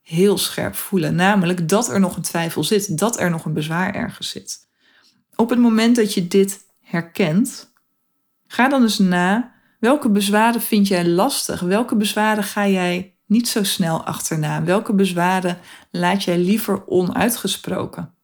heel 0.01 0.39
scherp 0.39 0.75
voelen. 0.75 1.15
Namelijk 1.15 1.69
dat 1.69 1.89
er 1.89 2.01
nog 2.01 2.17
een 2.17 2.23
twijfel 2.23 2.65
zit, 2.65 2.99
dat 2.99 3.21
er 3.21 3.31
nog 3.31 3.45
een 3.45 3.53
bezwaar 3.53 3.95
ergens 3.95 4.29
zit. 4.29 4.69
Op 5.37 5.51
het 5.51 5.59
moment 5.59 5.97
dat 5.97 6.15
je 6.15 6.29
dit 6.29 6.61
herkent, 6.81 7.73
ga 8.47 8.69
dan 8.69 8.83
eens 8.83 8.99
na 8.99 9.55
welke 9.85 10.11
bezwaren 10.11 10.61
vind 10.61 10.89
jij 10.89 11.07
lastig? 11.07 11.61
Welke 11.61 11.97
bezwaren 11.97 12.45
ga 12.45 12.69
jij 12.69 13.17
niet 13.27 13.49
zo 13.49 13.63
snel 13.65 14.05
achterna? 14.05 14.65
Welke 14.65 14.95
bezwaren 14.95 15.59
laat 15.91 16.25
jij 16.25 16.39
liever 16.39 16.87
onuitgesproken? 16.87 18.15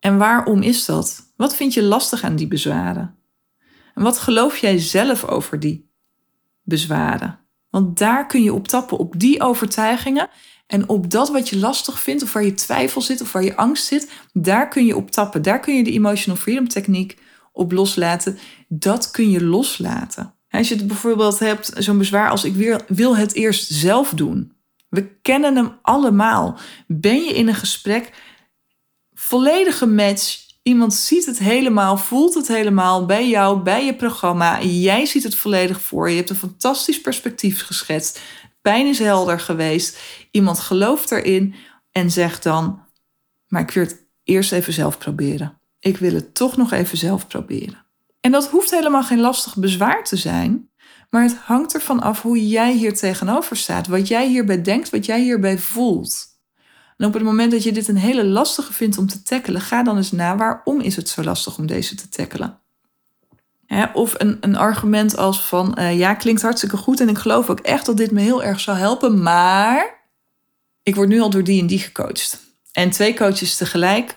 En 0.00 0.18
waarom 0.18 0.62
is 0.62 0.84
dat? 0.84 1.32
Wat 1.36 1.56
vind 1.56 1.74
je 1.74 1.82
lastig 1.82 2.22
aan 2.22 2.36
die 2.36 2.48
bezwaren? 2.48 3.18
En 3.94 4.02
wat 4.02 4.18
geloof 4.18 4.56
jij 4.56 4.78
zelf 4.78 5.24
over 5.24 5.60
die 5.60 5.89
bezwaren? 6.70 7.38
Want 7.70 7.98
daar 7.98 8.26
kun 8.26 8.42
je 8.42 8.52
op 8.52 8.68
tappen, 8.68 8.98
op 8.98 9.14
die 9.18 9.42
overtuigingen. 9.42 10.28
En 10.66 10.88
op 10.88 11.10
dat 11.10 11.30
wat 11.30 11.48
je 11.48 11.58
lastig 11.58 12.00
vindt, 12.00 12.22
of 12.22 12.32
waar 12.32 12.44
je 12.44 12.54
twijfel 12.54 13.00
zit, 13.00 13.20
of 13.20 13.32
waar 13.32 13.44
je 13.44 13.56
angst 13.56 13.86
zit, 13.86 14.10
daar 14.32 14.68
kun 14.68 14.86
je 14.86 14.96
op 14.96 15.10
tappen. 15.10 15.42
Daar 15.42 15.60
kun 15.60 15.76
je 15.76 15.84
de 15.84 15.92
Emotional 15.92 16.40
Freedom 16.40 16.68
Techniek 16.68 17.18
op 17.52 17.72
loslaten. 17.72 18.38
Dat 18.68 19.10
kun 19.10 19.30
je 19.30 19.44
loslaten. 19.44 20.34
Als 20.50 20.68
je 20.68 20.74
het 20.74 20.86
bijvoorbeeld 20.86 21.38
hebt, 21.38 21.72
zo'n 21.78 21.98
bezwaar 21.98 22.30
als 22.30 22.44
ik 22.44 22.82
wil 22.88 23.16
het 23.16 23.34
eerst 23.34 23.72
zelf 23.72 24.10
doen. 24.10 24.52
We 24.88 25.20
kennen 25.22 25.56
hem 25.56 25.78
allemaal. 25.82 26.58
Ben 26.86 27.24
je 27.24 27.34
in 27.34 27.48
een 27.48 27.54
gesprek, 27.54 28.10
volledige 29.14 29.86
match, 29.86 30.38
iemand 30.70 30.94
ziet 30.94 31.26
het 31.26 31.38
helemaal, 31.38 31.96
voelt 31.96 32.34
het 32.34 32.48
helemaal 32.48 33.06
bij 33.06 33.28
jou, 33.28 33.62
bij 33.62 33.84
je 33.84 33.94
programma. 33.94 34.62
Jij 34.62 35.06
ziet 35.06 35.22
het 35.22 35.34
volledig 35.34 35.80
voor 35.80 36.10
je. 36.10 36.16
Hebt 36.16 36.30
een 36.30 36.36
fantastisch 36.36 37.00
perspectief 37.00 37.62
geschetst. 37.66 38.20
Pijn 38.62 38.86
is 38.86 38.98
helder 38.98 39.40
geweest. 39.40 39.98
Iemand 40.30 40.58
gelooft 40.58 41.10
erin 41.10 41.54
en 41.92 42.10
zegt 42.10 42.42
dan: 42.42 42.82
Maar 43.46 43.60
ik 43.60 43.70
wil 43.70 43.84
het 43.84 44.06
eerst 44.24 44.52
even 44.52 44.72
zelf 44.72 44.98
proberen. 44.98 45.58
Ik 45.78 45.96
wil 45.96 46.14
het 46.14 46.34
toch 46.34 46.56
nog 46.56 46.72
even 46.72 46.98
zelf 46.98 47.26
proberen. 47.26 47.86
En 48.20 48.30
dat 48.30 48.48
hoeft 48.48 48.70
helemaal 48.70 49.04
geen 49.04 49.20
lastig 49.20 49.56
bezwaar 49.56 50.04
te 50.04 50.16
zijn, 50.16 50.70
maar 51.10 51.22
het 51.22 51.36
hangt 51.36 51.74
ervan 51.74 52.00
af 52.00 52.22
hoe 52.22 52.48
jij 52.48 52.72
hier 52.72 52.94
tegenover 52.94 53.56
staat, 53.56 53.86
wat 53.86 54.08
jij 54.08 54.28
hierbij 54.28 54.62
denkt, 54.62 54.90
wat 54.90 55.06
jij 55.06 55.20
hierbij 55.20 55.58
voelt. 55.58 56.29
En 57.00 57.06
op 57.06 57.14
het 57.14 57.22
moment 57.22 57.50
dat 57.50 57.62
je 57.62 57.72
dit 57.72 57.88
een 57.88 57.96
hele 57.96 58.24
lastige 58.24 58.72
vindt 58.72 58.98
om 58.98 59.06
te 59.06 59.22
tackelen, 59.22 59.60
ga 59.60 59.82
dan 59.82 59.96
eens 59.96 60.12
na 60.12 60.36
waarom 60.36 60.80
is 60.80 60.96
het 60.96 61.08
zo 61.08 61.22
lastig 61.22 61.58
om 61.58 61.66
deze 61.66 61.94
te 61.94 62.08
tackelen. 62.08 62.58
of 63.92 64.14
een, 64.18 64.36
een 64.40 64.56
argument 64.56 65.16
als 65.16 65.44
van 65.44 65.76
uh, 65.78 65.98
ja, 65.98 66.14
klinkt 66.14 66.42
hartstikke 66.42 66.76
goed 66.76 67.00
en 67.00 67.08
ik 67.08 67.18
geloof 67.18 67.50
ook 67.50 67.60
echt 67.60 67.86
dat 67.86 67.96
dit 67.96 68.10
me 68.10 68.20
heel 68.20 68.42
erg 68.42 68.60
zou 68.60 68.78
helpen, 68.78 69.22
maar 69.22 70.08
ik 70.82 70.94
word 70.94 71.08
nu 71.08 71.20
al 71.20 71.30
door 71.30 71.44
die 71.44 71.60
en 71.60 71.66
die 71.66 71.78
gecoacht. 71.78 72.40
En 72.72 72.90
twee 72.90 73.14
coaches 73.14 73.56
tegelijk, 73.56 74.16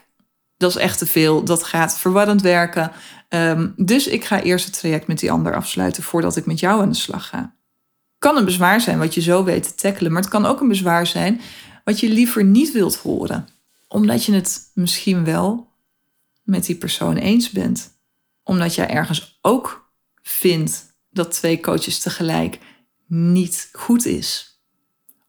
dat 0.57 0.69
is 0.69 0.77
echt 0.77 0.97
te 0.97 1.05
veel. 1.05 1.43
Dat 1.43 1.63
gaat 1.63 1.97
verwarrend 1.97 2.41
werken. 2.41 2.91
Ehm, 3.29 3.67
dus 3.75 4.07
ik 4.07 4.25
ga 4.25 4.41
eerst 4.41 4.65
het 4.65 4.79
traject 4.79 5.07
met 5.07 5.19
die 5.19 5.31
ander 5.31 5.55
afsluiten 5.55 6.03
voordat 6.03 6.35
ik 6.35 6.45
met 6.45 6.59
jou 6.59 6.81
aan 6.81 6.89
de 6.89 6.95
slag 6.95 7.27
ga. 7.27 7.55
Kan 8.17 8.37
een 8.37 8.45
bezwaar 8.45 8.81
zijn 8.81 8.99
wat 8.99 9.13
je 9.13 9.21
zo 9.21 9.43
weet 9.43 9.63
te 9.63 9.75
tackelen, 9.75 10.11
maar 10.11 10.21
het 10.21 10.31
kan 10.31 10.45
ook 10.45 10.61
een 10.61 10.67
bezwaar 10.67 11.07
zijn 11.07 11.41
wat 11.83 11.99
je 11.99 12.09
liever 12.09 12.43
niet 12.43 12.71
wilt 12.71 12.95
horen, 12.95 13.47
omdat 13.87 14.25
je 14.25 14.33
het 14.33 14.71
misschien 14.73 15.23
wel 15.23 15.71
met 16.43 16.65
die 16.65 16.75
persoon 16.75 17.15
eens 17.15 17.49
bent. 17.49 17.91
Omdat 18.43 18.75
jij 18.75 18.89
ergens 18.89 19.39
ook 19.41 19.91
vindt 20.21 20.95
dat 21.09 21.31
twee 21.31 21.59
coaches 21.59 21.99
tegelijk 21.99 22.59
niet 23.07 23.69
goed 23.71 24.05
is. 24.05 24.61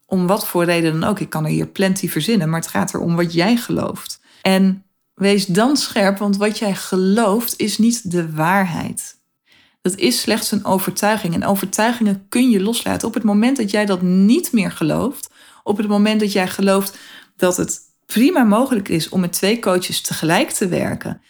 Om 0.06 0.26
wat 0.26 0.46
voor 0.46 0.64
reden 0.64 1.00
dan 1.00 1.08
ook. 1.08 1.20
Ik 1.20 1.30
kan 1.30 1.44
er 1.44 1.50
hier 1.50 1.66
plenty 1.66 2.08
verzinnen, 2.08 2.50
maar 2.50 2.60
het 2.60 2.70
gaat 2.70 2.94
erom 2.94 3.16
wat 3.16 3.32
jij 3.32 3.56
gelooft. 3.56 4.20
En 4.42 4.84
Wees 5.14 5.46
dan 5.46 5.76
scherp, 5.76 6.18
want 6.18 6.36
wat 6.36 6.58
jij 6.58 6.74
gelooft 6.74 7.58
is 7.58 7.78
niet 7.78 8.10
de 8.10 8.32
waarheid. 8.32 9.22
Dat 9.82 9.96
is 9.96 10.20
slechts 10.20 10.50
een 10.50 10.64
overtuiging. 10.64 11.34
En 11.34 11.44
overtuigingen 11.44 12.26
kun 12.28 12.50
je 12.50 12.62
loslaten. 12.62 13.08
Op 13.08 13.14
het 13.14 13.22
moment 13.22 13.56
dat 13.56 13.70
jij 13.70 13.86
dat 13.86 14.02
niet 14.02 14.52
meer 14.52 14.70
gelooft, 14.70 15.30
op 15.64 15.76
het 15.76 15.88
moment 15.88 16.20
dat 16.20 16.32
jij 16.32 16.48
gelooft 16.48 16.98
dat 17.36 17.56
het 17.56 17.80
prima 18.06 18.42
mogelijk 18.42 18.88
is 18.88 19.08
om 19.08 19.20
met 19.20 19.32
twee 19.32 19.58
coaches 19.58 20.00
tegelijk 20.00 20.50
te 20.50 20.68
werken, 20.68 21.20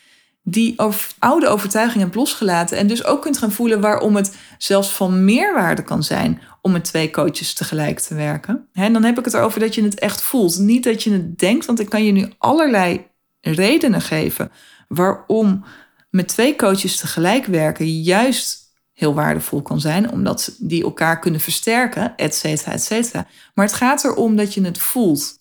die 0.43 0.81
oude 1.19 1.49
overtuigingen 1.49 2.05
hebt 2.05 2.17
losgelaten 2.17 2.79
en 2.79 2.87
dus 2.87 3.05
ook 3.05 3.23
kunt 3.23 3.39
gaan 3.39 3.53
voelen 3.53 3.81
waarom 3.81 4.17
het 4.17 4.37
zelfs 4.59 4.89
van 4.89 5.25
meerwaarde 5.25 5.83
kan 5.83 6.03
zijn 6.03 6.41
om 6.61 6.73
met 6.73 6.85
twee 6.85 7.11
coaches 7.11 7.53
tegelijk 7.53 8.01
te 8.01 8.15
werken. 8.15 8.69
En 8.73 8.93
dan 8.93 9.05
heb 9.05 9.19
ik 9.19 9.25
het 9.25 9.35
erover 9.35 9.61
dat 9.61 9.75
je 9.75 9.83
het 9.83 9.99
echt 9.99 10.23
voelt. 10.23 10.59
Niet 10.59 10.85
dat 10.85 11.03
je 11.03 11.13
het 11.13 11.39
denkt, 11.39 11.67
want 11.67 11.81
ik 11.81 11.89
kan 11.89 12.05
je 12.05 12.13
nu 12.13 12.33
allerlei 12.39 13.07
redenen 13.41 14.01
geven 14.01 14.51
waarom 14.89 15.65
met 16.11 16.29
twee 16.29 16.57
coaches 16.57 16.97
tegelijk 16.97 17.47
werken 17.47 18.03
juist 18.03 18.64
heel 18.95 19.15
waardevol 19.15 19.63
kan 19.63 19.81
zijn, 19.81 20.11
omdat 20.11 20.57
die 20.59 20.83
elkaar 20.83 21.19
kunnen 21.19 21.41
versterken, 21.41 22.17
et 22.17 22.35
cetera, 22.35 22.73
et 22.73 22.83
cetera. 22.83 23.27
Maar 23.55 23.67
het 23.67 23.75
gaat 23.75 24.05
erom 24.05 24.37
dat 24.37 24.55
je 24.55 24.65
het 24.65 24.79
voelt 24.79 25.39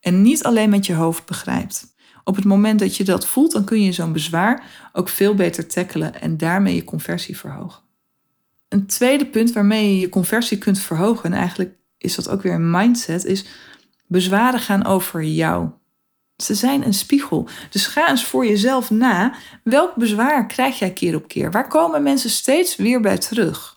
en 0.00 0.22
niet 0.22 0.44
alleen 0.44 0.70
met 0.70 0.86
je 0.86 0.94
hoofd 0.94 1.26
begrijpt. 1.26 1.94
Op 2.24 2.36
het 2.36 2.44
moment 2.44 2.78
dat 2.78 2.96
je 2.96 3.04
dat 3.04 3.26
voelt, 3.26 3.52
dan 3.52 3.64
kun 3.64 3.82
je 3.82 3.92
zo'n 3.92 4.12
bezwaar 4.12 4.88
ook 4.92 5.08
veel 5.08 5.34
beter 5.34 5.66
tackelen 5.66 6.20
en 6.20 6.36
daarmee 6.36 6.74
je 6.74 6.84
conversie 6.84 7.36
verhogen. 7.38 7.82
Een 8.68 8.86
tweede 8.86 9.26
punt 9.26 9.52
waarmee 9.52 9.94
je 9.94 10.00
je 10.00 10.08
conversie 10.08 10.58
kunt 10.58 10.78
verhogen, 10.78 11.24
en 11.24 11.38
eigenlijk 11.38 11.74
is 11.98 12.14
dat 12.14 12.28
ook 12.28 12.42
weer 12.42 12.52
een 12.52 12.70
mindset, 12.70 13.24
is 13.24 13.44
bezwaren 14.06 14.60
gaan 14.60 14.84
over 14.84 15.22
jou. 15.22 15.68
Ze 16.36 16.54
zijn 16.54 16.86
een 16.86 16.94
spiegel. 16.94 17.48
Dus 17.70 17.86
ga 17.86 18.08
eens 18.08 18.24
voor 18.24 18.46
jezelf 18.46 18.90
na. 18.90 19.34
Welk 19.62 19.94
bezwaar 19.94 20.46
krijg 20.46 20.78
jij 20.78 20.92
keer 20.92 21.14
op 21.14 21.28
keer? 21.28 21.50
Waar 21.50 21.68
komen 21.68 22.02
mensen 22.02 22.30
steeds 22.30 22.76
weer 22.76 23.00
bij 23.00 23.18
terug? 23.18 23.74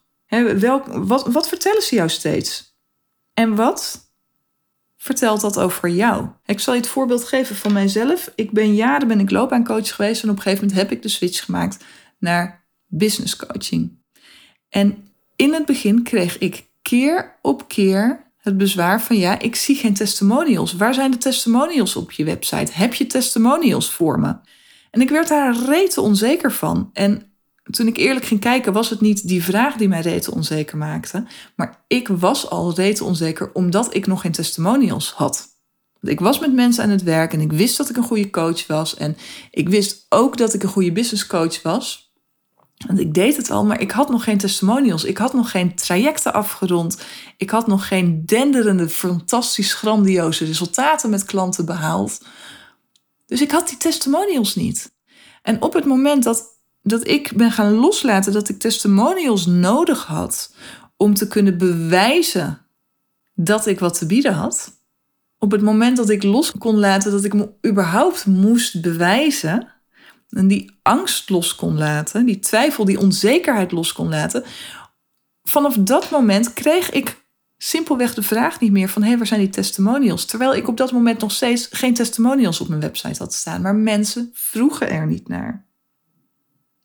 welk, 0.60 0.86
wat, 0.88 1.28
wat 1.28 1.48
vertellen 1.48 1.82
ze 1.82 1.96
jou 1.96 2.10
steeds? 2.10 2.78
En 3.34 3.56
wat 3.56 4.12
vertelt 4.98 5.42
dat 5.42 5.60
over 5.60 5.89
jou? 5.89 6.28
Ik 6.46 6.60
zal 6.60 6.74
je 6.74 6.80
het 6.80 6.89
voorbeeld 6.89 7.24
geven 7.24 7.56
van 7.56 7.74
mijzelf. 7.74 8.32
Ik 8.36 8.51
ben 8.51 8.75
jaren 8.75 9.08
ben 9.08 9.20
ik 9.20 9.32
loopbaancoach 9.32 9.96
geweest 9.96 10.24
en 10.24 10.30
op 10.30 10.36
een 10.36 10.42
gegeven 10.42 10.66
moment 10.66 10.82
heb 10.82 10.92
ik 10.92 11.01
de 11.01 11.10
switch 11.10 11.46
gemaakt 11.46 11.84
naar 12.18 12.66
business 12.88 13.36
coaching. 13.36 13.98
En 14.70 15.08
in 15.36 15.54
het 15.54 15.66
begin 15.66 16.04
kreeg 16.04 16.38
ik 16.38 16.68
keer 16.82 17.38
op 17.42 17.68
keer 17.68 18.28
het 18.50 18.58
bezwaar 18.58 19.01
van 19.01 19.18
ja, 19.18 19.39
ik 19.39 19.56
zie 19.56 19.75
geen 19.75 19.94
testimonials. 19.94 20.74
Waar 20.74 20.94
zijn 20.94 21.12
de 21.12 21.18
testimonials 21.18 21.96
op 21.96 22.12
je 22.12 22.24
website? 22.24 22.72
Heb 22.72 22.94
je 22.94 23.08
testimonials 23.08 23.91
voor 23.91 24.20
me? 24.20 24.36
En 24.91 25.01
ik 25.01 25.10
werd 25.10 25.27
daar 25.27 25.56
rete 25.65 26.01
onzeker 26.01 26.51
van. 26.51 26.89
En 26.94 27.24
toen 27.63 27.88
ik 27.88 27.98
eerlijk 27.98 28.25
ging 28.25 28.39
kijken, 28.39 28.74
was 28.74 28.89
het 28.89 29.01
niet 29.01 29.27
die 29.27 29.44
vraag 29.44 29.75
die 29.75 29.88
mij 29.88 30.01
rete 30.01 30.32
onzeker 30.32 30.77
maakte. 30.77 31.25
Maar 31.56 31.84
ik 31.88 32.08
was 32.08 32.50
al 32.50 32.74
rete 32.75 33.03
onzeker 33.03 33.53
omdat 33.53 33.96
ik 33.96 34.08
nog 34.08 34.22
geen 34.22 34.32
testimonials 34.32 35.12
had. 35.12 35.48
Ik 36.01 36.20
was 36.20 36.39
met 36.39 36.53
mensen 36.53 36.84
aan 36.84 36.89
het 36.89 37.03
werk 37.03 37.34
en 37.34 37.41
ik 37.41 37.51
wist 37.51 37.77
dat 37.77 37.89
ik 37.89 37.98
een 37.98 38.03
goede 38.03 38.29
coach 38.29 38.68
was. 38.68 38.96
En 38.96 39.18
ik 39.51 39.70
wist 39.70 40.06
ook 40.10 40.38
dat 40.38 40.53
ik 40.53 40.63
een 40.63 40.70
goede 40.70 40.91
business 40.91 41.27
coach 41.27 41.62
was. 41.62 42.09
Want 42.88 43.00
ik 43.00 43.13
deed 43.13 43.38
het 43.38 43.50
al, 43.50 43.65
maar 43.65 43.81
ik 43.81 43.91
had 43.91 44.09
nog 44.09 44.24
geen 44.24 44.38
testimonials. 44.38 45.03
Ik 45.03 45.17
had 45.17 45.33
nog 45.33 45.51
geen 45.51 45.75
trajecten 45.75 46.33
afgerond. 46.33 47.01
Ik 47.38 47.50
had 47.50 47.67
nog 47.67 47.88
geen 47.88 48.25
denderende, 48.25 48.89
fantastisch 48.89 49.74
grandioze 49.74 50.45
resultaten 50.45 51.09
met 51.09 51.25
klanten 51.25 51.65
behaald. 51.65 52.25
Dus 53.25 53.41
ik 53.41 53.51
had 53.51 53.67
die 53.67 53.77
testimonials 53.77 54.55
niet. 54.55 54.91
En 55.41 55.62
op 55.62 55.74
het 55.74 55.86
moment 55.86 56.24
dat, 56.24 56.43
dat 56.81 57.07
ik 57.07 57.31
ben 57.36 57.51
gaan 57.51 57.74
loslaten 57.74 58.33
dat 58.33 58.50
ik 58.50 58.59
testimonials 58.59 59.45
nodig 59.45 60.05
had 60.05 60.53
om 60.98 61.13
te 61.13 61.27
kunnen 61.27 61.57
bewijzen 61.57 62.65
dat 63.33 63.65
ik 63.65 63.79
wat 63.79 63.98
te 63.98 64.05
bieden 64.05 64.33
had. 64.33 64.77
Op 65.38 65.51
het 65.51 65.62
moment 65.62 65.98
dat 65.98 66.09
ik 66.09 66.24
los 66.24 66.51
kon 66.57 66.79
laten 66.79 67.12
dat 67.12 67.24
ik 67.24 67.33
me 67.33 67.50
überhaupt 67.67 68.25
moest 68.25 68.81
bewijzen, 68.81 69.67
en 70.29 70.48
die 70.48 70.79
angst 70.81 71.29
los 71.29 71.55
kon 71.55 71.77
laten, 71.77 72.25
die 72.25 72.39
twijfel, 72.39 72.86
die 72.86 73.00
onzekerheid 73.00 73.71
los 73.71 73.93
kon 73.93 74.09
laten, 74.09 74.43
vanaf 75.43 75.75
dat 75.79 76.09
moment 76.09 76.53
kreeg 76.53 76.89
ik 76.89 77.27
simpelweg 77.57 78.13
de 78.13 78.21
vraag 78.21 78.59
niet 78.59 78.71
meer 78.71 78.89
van 78.89 79.01
hé, 79.01 79.07
hey, 79.07 79.17
waar 79.17 79.27
zijn 79.27 79.39
die 79.39 79.50
testimonials? 79.50 80.25
Terwijl 80.25 80.55
ik 80.55 80.67
op 80.67 80.77
dat 80.77 80.91
moment 80.91 81.19
nog 81.19 81.31
steeds 81.31 81.67
geen 81.71 81.93
testimonials 81.93 82.62
op 82.62 82.67
mijn 82.67 82.81
website 82.81 83.24
had 83.24 83.33
staan, 83.33 83.62
maar 83.62 83.75
mensen 83.75 84.29
vroegen 84.33 84.89
er 84.89 85.07
niet 85.07 85.27
naar. 85.27 85.67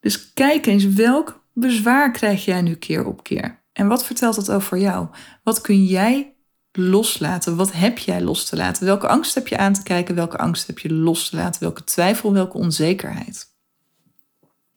Dus 0.00 0.32
kijk 0.32 0.66
eens, 0.66 0.84
welk 0.84 1.44
bezwaar 1.52 2.10
krijg 2.10 2.44
jij 2.44 2.62
nu 2.62 2.74
keer 2.74 3.04
op 3.06 3.22
keer? 3.22 3.62
En 3.72 3.86
wat 3.86 4.04
vertelt 4.04 4.34
dat 4.34 4.50
over 4.50 4.78
jou? 4.78 5.08
Wat 5.42 5.60
kun 5.60 5.84
jij 5.84 6.33
loslaten? 6.76 7.56
Wat 7.56 7.72
heb 7.72 7.98
jij 7.98 8.20
los 8.22 8.44
te 8.48 8.56
laten? 8.56 8.84
Welke 8.84 9.08
angst 9.08 9.34
heb 9.34 9.48
je 9.48 9.56
aan 9.56 9.72
te 9.72 9.82
kijken? 9.82 10.14
Welke 10.14 10.38
angst 10.38 10.66
heb 10.66 10.78
je 10.78 10.92
los 10.92 11.28
te 11.28 11.36
laten? 11.36 11.60
Welke 11.60 11.84
twijfel, 11.84 12.32
welke 12.32 12.58
onzekerheid? 12.58 13.52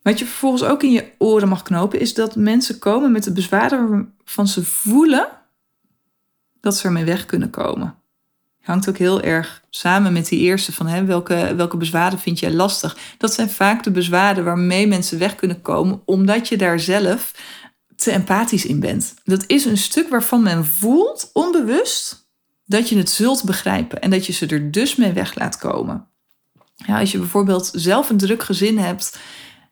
Wat 0.02 0.20
je 0.20 0.26
vervolgens 0.26 0.64
ook 0.64 0.84
in 0.84 0.92
je 0.92 1.12
oren 1.18 1.48
mag 1.48 1.64
knopen, 1.64 2.00
is 2.00 2.14
dat 2.14 2.36
mensen 2.36 2.80
komen 2.80 3.12
met 3.12 3.24
de 3.24 3.32
bezwaren 3.32 4.14
waarvan 4.18 4.48
ze 4.48 4.66
voelen 4.66 5.28
dat 6.62 6.78
ze 6.78 6.86
ermee 6.86 7.06
weg 7.06 7.26
kunnen 7.26 7.50
komen. 7.50 7.96
hangt 8.62 8.90
ook 8.90 8.98
heel 8.98 9.22
erg 9.22 9.64
samen 9.70 10.14
met 10.14 10.28
die 10.28 10.40
eerste 10.40 10.74
van 10.74 10.88
hè, 10.88 11.06
welke, 11.06 11.54
welke 11.56 11.78
bezwaren 11.78 12.20
vind 12.20 12.40
jij 12.40 12.52
lastig. 12.52 12.98
Dat 13.18 13.34
zijn 13.34 13.50
vaak 13.50 13.84
de 13.84 13.92
bezwaren 13.92 14.44
waarmee 14.44 14.88
mensen 14.88 15.20
weg 15.20 15.36
kunnen 15.36 15.62
komen, 15.62 16.02
omdat 16.06 16.48
je 16.48 16.58
daar 16.58 16.80
zelf 16.80 17.34
te 17.98 18.12
empathisch 18.12 18.66
in 18.66 18.80
bent. 18.80 19.14
Dat 19.24 19.44
is 19.48 19.66
een 19.66 19.78
stuk 19.78 20.10
waarvan 20.10 20.44
men 20.44 20.66
voelt, 20.66 21.30
onbewust, 21.34 22.30
dat 22.66 22.90
je 22.90 22.98
het 22.98 23.10
zult 23.10 23.44
begrijpen 23.44 24.02
en 24.02 24.10
dat 24.10 24.26
je 24.26 24.34
ze 24.34 24.48
er 24.48 24.72
dus 24.72 24.96
mee 24.96 25.12
weg 25.12 25.36
laat 25.36 25.58
komen. 25.58 26.08
Ja, 26.76 27.00
als 27.00 27.12
je 27.12 27.18
bijvoorbeeld 27.18 27.70
zelf 27.74 28.10
een 28.10 28.18
druk 28.18 28.44
gezin 28.44 28.78
hebt, 28.78 29.20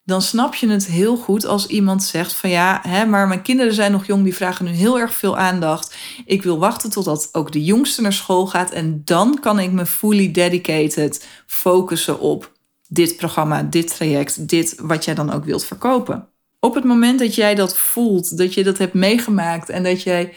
dan 0.05 0.21
snap 0.21 0.55
je 0.55 0.69
het 0.69 0.85
heel 0.85 1.17
goed 1.17 1.45
als 1.45 1.67
iemand 1.67 2.03
zegt 2.03 2.33
van 2.33 2.49
ja, 2.49 2.79
hè, 2.83 3.05
maar 3.05 3.27
mijn 3.27 3.41
kinderen 3.41 3.73
zijn 3.73 3.91
nog 3.91 4.05
jong, 4.05 4.23
die 4.23 4.35
vragen 4.35 4.65
nu 4.65 4.71
heel 4.71 4.99
erg 4.99 5.13
veel 5.13 5.37
aandacht. 5.37 5.95
Ik 6.25 6.43
wil 6.43 6.59
wachten 6.59 6.89
totdat 6.89 7.29
ook 7.31 7.51
de 7.51 7.63
jongste 7.63 8.01
naar 8.01 8.13
school 8.13 8.47
gaat 8.47 8.71
en 8.71 9.01
dan 9.03 9.39
kan 9.39 9.59
ik 9.59 9.71
me 9.71 9.85
fully 9.85 10.31
dedicated 10.31 11.27
focussen 11.45 12.19
op 12.19 12.51
dit 12.87 13.15
programma, 13.17 13.63
dit 13.63 13.95
traject, 13.95 14.49
dit 14.49 14.75
wat 14.81 15.05
jij 15.05 15.13
dan 15.13 15.31
ook 15.31 15.45
wilt 15.45 15.65
verkopen. 15.65 16.29
Op 16.65 16.75
het 16.75 16.83
moment 16.83 17.19
dat 17.19 17.35
jij 17.35 17.55
dat 17.55 17.77
voelt, 17.77 18.37
dat 18.37 18.53
je 18.53 18.63
dat 18.63 18.77
hebt 18.77 18.93
meegemaakt 18.93 19.69
en 19.69 19.83
dat 19.83 20.01
jij 20.01 20.33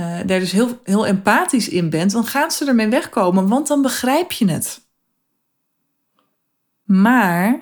uh, 0.00 0.16
daar 0.26 0.40
dus 0.40 0.52
heel, 0.52 0.80
heel 0.84 1.06
empathisch 1.06 1.68
in 1.68 1.90
bent, 1.90 2.12
dan 2.12 2.24
gaan 2.24 2.50
ze 2.50 2.66
ermee 2.66 2.88
wegkomen, 2.88 3.48
want 3.48 3.66
dan 3.66 3.82
begrijp 3.82 4.32
je 4.32 4.50
het. 4.50 4.80
Maar 6.84 7.60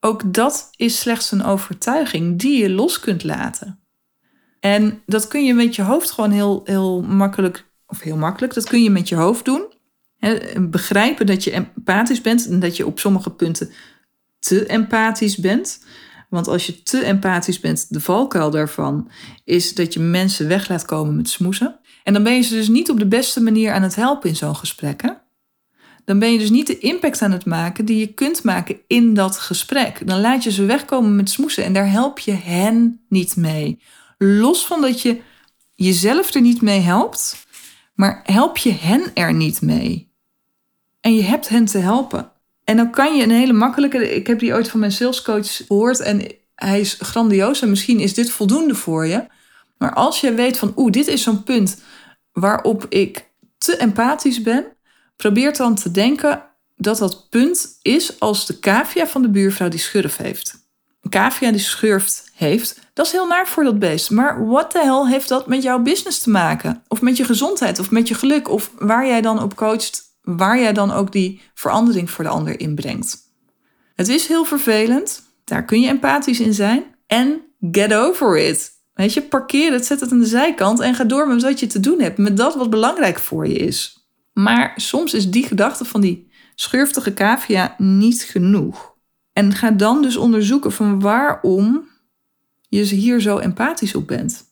ook 0.00 0.34
dat 0.34 0.68
is 0.76 1.00
slechts 1.00 1.32
een 1.32 1.44
overtuiging 1.44 2.38
die 2.38 2.62
je 2.62 2.70
los 2.70 3.00
kunt 3.00 3.24
laten. 3.24 3.80
En 4.60 5.02
dat 5.06 5.28
kun 5.28 5.44
je 5.44 5.54
met 5.54 5.74
je 5.74 5.82
hoofd 5.82 6.10
gewoon 6.10 6.30
heel, 6.30 6.60
heel 6.64 7.02
makkelijk, 7.02 7.66
of 7.86 8.00
heel 8.00 8.16
makkelijk, 8.16 8.54
dat 8.54 8.68
kun 8.68 8.82
je 8.82 8.90
met 8.90 9.08
je 9.08 9.16
hoofd 9.16 9.44
doen. 9.44 9.72
begrijpen 10.60 11.26
dat 11.26 11.44
je 11.44 11.50
empathisch 11.50 12.20
bent 12.20 12.46
en 12.48 12.60
dat 12.60 12.76
je 12.76 12.86
op 12.86 12.98
sommige 12.98 13.30
punten 13.30 13.70
te 14.38 14.66
empathisch 14.66 15.36
bent. 15.36 15.80
Want 16.28 16.48
als 16.48 16.66
je 16.66 16.82
te 16.82 17.04
empathisch 17.04 17.60
bent, 17.60 17.86
de 17.92 18.00
valkuil 18.00 18.50
daarvan 18.50 19.10
is 19.44 19.74
dat 19.74 19.92
je 19.92 20.00
mensen 20.00 20.48
weg 20.48 20.68
laat 20.68 20.84
komen 20.84 21.16
met 21.16 21.28
smoesen. 21.28 21.78
En 22.04 22.12
dan 22.12 22.22
ben 22.22 22.34
je 22.34 22.42
ze 22.42 22.54
dus 22.54 22.68
niet 22.68 22.90
op 22.90 22.98
de 22.98 23.06
beste 23.06 23.42
manier 23.42 23.72
aan 23.72 23.82
het 23.82 23.94
helpen 23.94 24.28
in 24.28 24.36
zo'n 24.36 24.56
gesprek. 24.56 25.02
Dan 26.04 26.18
ben 26.18 26.32
je 26.32 26.38
dus 26.38 26.50
niet 26.50 26.66
de 26.66 26.78
impact 26.78 27.22
aan 27.22 27.32
het 27.32 27.44
maken 27.44 27.84
die 27.84 27.98
je 27.98 28.14
kunt 28.14 28.42
maken 28.42 28.78
in 28.86 29.14
dat 29.14 29.38
gesprek. 29.38 30.06
Dan 30.06 30.20
laat 30.20 30.44
je 30.44 30.50
ze 30.50 30.64
wegkomen 30.64 31.16
met 31.16 31.30
smoesen 31.30 31.64
en 31.64 31.72
daar 31.72 31.90
help 31.90 32.18
je 32.18 32.32
hen 32.32 33.00
niet 33.08 33.36
mee. 33.36 33.80
Los 34.18 34.66
van 34.66 34.80
dat 34.80 35.02
je 35.02 35.20
jezelf 35.74 36.34
er 36.34 36.40
niet 36.40 36.62
mee 36.62 36.80
helpt, 36.80 37.46
maar 37.94 38.20
help 38.24 38.56
je 38.56 38.72
hen 38.72 39.02
er 39.14 39.34
niet 39.34 39.62
mee. 39.62 40.12
En 41.00 41.14
je 41.14 41.22
hebt 41.22 41.48
hen 41.48 41.64
te 41.64 41.78
helpen. 41.78 42.32
En 42.66 42.76
dan 42.76 42.90
kan 42.90 43.16
je 43.16 43.22
een 43.22 43.30
hele 43.30 43.52
makkelijke. 43.52 44.14
Ik 44.14 44.26
heb 44.26 44.38
die 44.38 44.52
ooit 44.52 44.68
van 44.68 44.80
mijn 44.80 44.92
salescoach 44.92 45.56
gehoord 45.66 46.00
en 46.00 46.22
hij 46.54 46.80
is 46.80 46.96
grandioos 47.00 47.62
en 47.62 47.70
misschien 47.70 48.00
is 48.00 48.14
dit 48.14 48.30
voldoende 48.30 48.74
voor 48.74 49.06
je. 49.06 49.26
Maar 49.78 49.94
als 49.94 50.20
je 50.20 50.34
weet 50.34 50.58
van, 50.58 50.72
oeh, 50.76 50.92
dit 50.92 51.06
is 51.06 51.22
zo'n 51.22 51.42
punt 51.42 51.82
waarop 52.32 52.86
ik 52.88 53.30
te 53.58 53.76
empathisch 53.76 54.42
ben, 54.42 54.64
probeer 55.16 55.56
dan 55.56 55.74
te 55.74 55.90
denken 55.90 56.42
dat 56.76 56.98
dat 56.98 57.26
punt 57.30 57.78
is 57.82 58.20
als 58.20 58.46
de 58.46 58.58
cavia 58.58 59.06
van 59.06 59.22
de 59.22 59.30
buurvrouw 59.30 59.68
die 59.68 59.80
schurf 59.80 60.16
heeft. 60.16 60.68
Een 61.00 61.10
cavia 61.10 61.50
die 61.50 61.60
schurft 61.60 62.30
heeft, 62.34 62.80
dat 62.92 63.06
is 63.06 63.12
heel 63.12 63.26
naar 63.26 63.48
voor 63.48 63.64
dat 63.64 63.78
beest. 63.78 64.10
Maar 64.10 64.46
wat 64.46 64.72
de 64.72 64.82
hel 64.82 65.08
heeft 65.08 65.28
dat 65.28 65.46
met 65.46 65.62
jouw 65.62 65.78
business 65.78 66.18
te 66.18 66.30
maken? 66.30 66.82
Of 66.88 67.00
met 67.00 67.16
je 67.16 67.24
gezondheid, 67.24 67.78
of 67.78 67.90
met 67.90 68.08
je 68.08 68.14
geluk, 68.14 68.48
of 68.48 68.70
waar 68.78 69.06
jij 69.06 69.20
dan 69.20 69.42
op 69.42 69.56
coacht 69.56 70.05
waar 70.26 70.58
jij 70.58 70.72
dan 70.72 70.90
ook 70.90 71.12
die 71.12 71.40
verandering 71.54 72.10
voor 72.10 72.24
de 72.24 72.30
ander 72.30 72.60
inbrengt. 72.60 73.16
Het 73.94 74.08
is 74.08 74.26
heel 74.26 74.44
vervelend, 74.44 75.22
daar 75.44 75.64
kun 75.64 75.80
je 75.80 75.88
empathisch 75.88 76.40
in 76.40 76.54
zijn. 76.54 76.84
En 77.06 77.40
get 77.72 77.94
over 77.94 78.38
it. 78.38 78.70
Weet 78.94 79.12
je, 79.12 79.22
parkeer 79.22 79.72
het, 79.72 79.86
zet 79.86 80.00
het 80.00 80.12
aan 80.12 80.18
de 80.18 80.26
zijkant 80.26 80.80
en 80.80 80.94
ga 80.94 81.04
door 81.04 81.28
met 81.28 81.42
wat 81.42 81.60
je 81.60 81.66
te 81.66 81.80
doen 81.80 82.00
hebt, 82.00 82.18
met 82.18 82.36
dat 82.36 82.54
wat 82.54 82.70
belangrijk 82.70 83.18
voor 83.18 83.46
je 83.48 83.54
is. 83.54 84.08
Maar 84.32 84.72
soms 84.76 85.14
is 85.14 85.30
die 85.30 85.46
gedachte 85.46 85.84
van 85.84 86.00
die 86.00 86.30
schurftige 86.54 87.14
cavia 87.14 87.74
niet 87.78 88.22
genoeg. 88.22 88.94
En 89.32 89.52
ga 89.52 89.70
dan 89.70 90.02
dus 90.02 90.16
onderzoeken 90.16 90.72
van 90.72 91.00
waarom 91.00 91.88
je 92.68 92.82
hier 92.82 93.20
zo 93.20 93.38
empathisch 93.38 93.94
op 93.94 94.06
bent. 94.06 94.44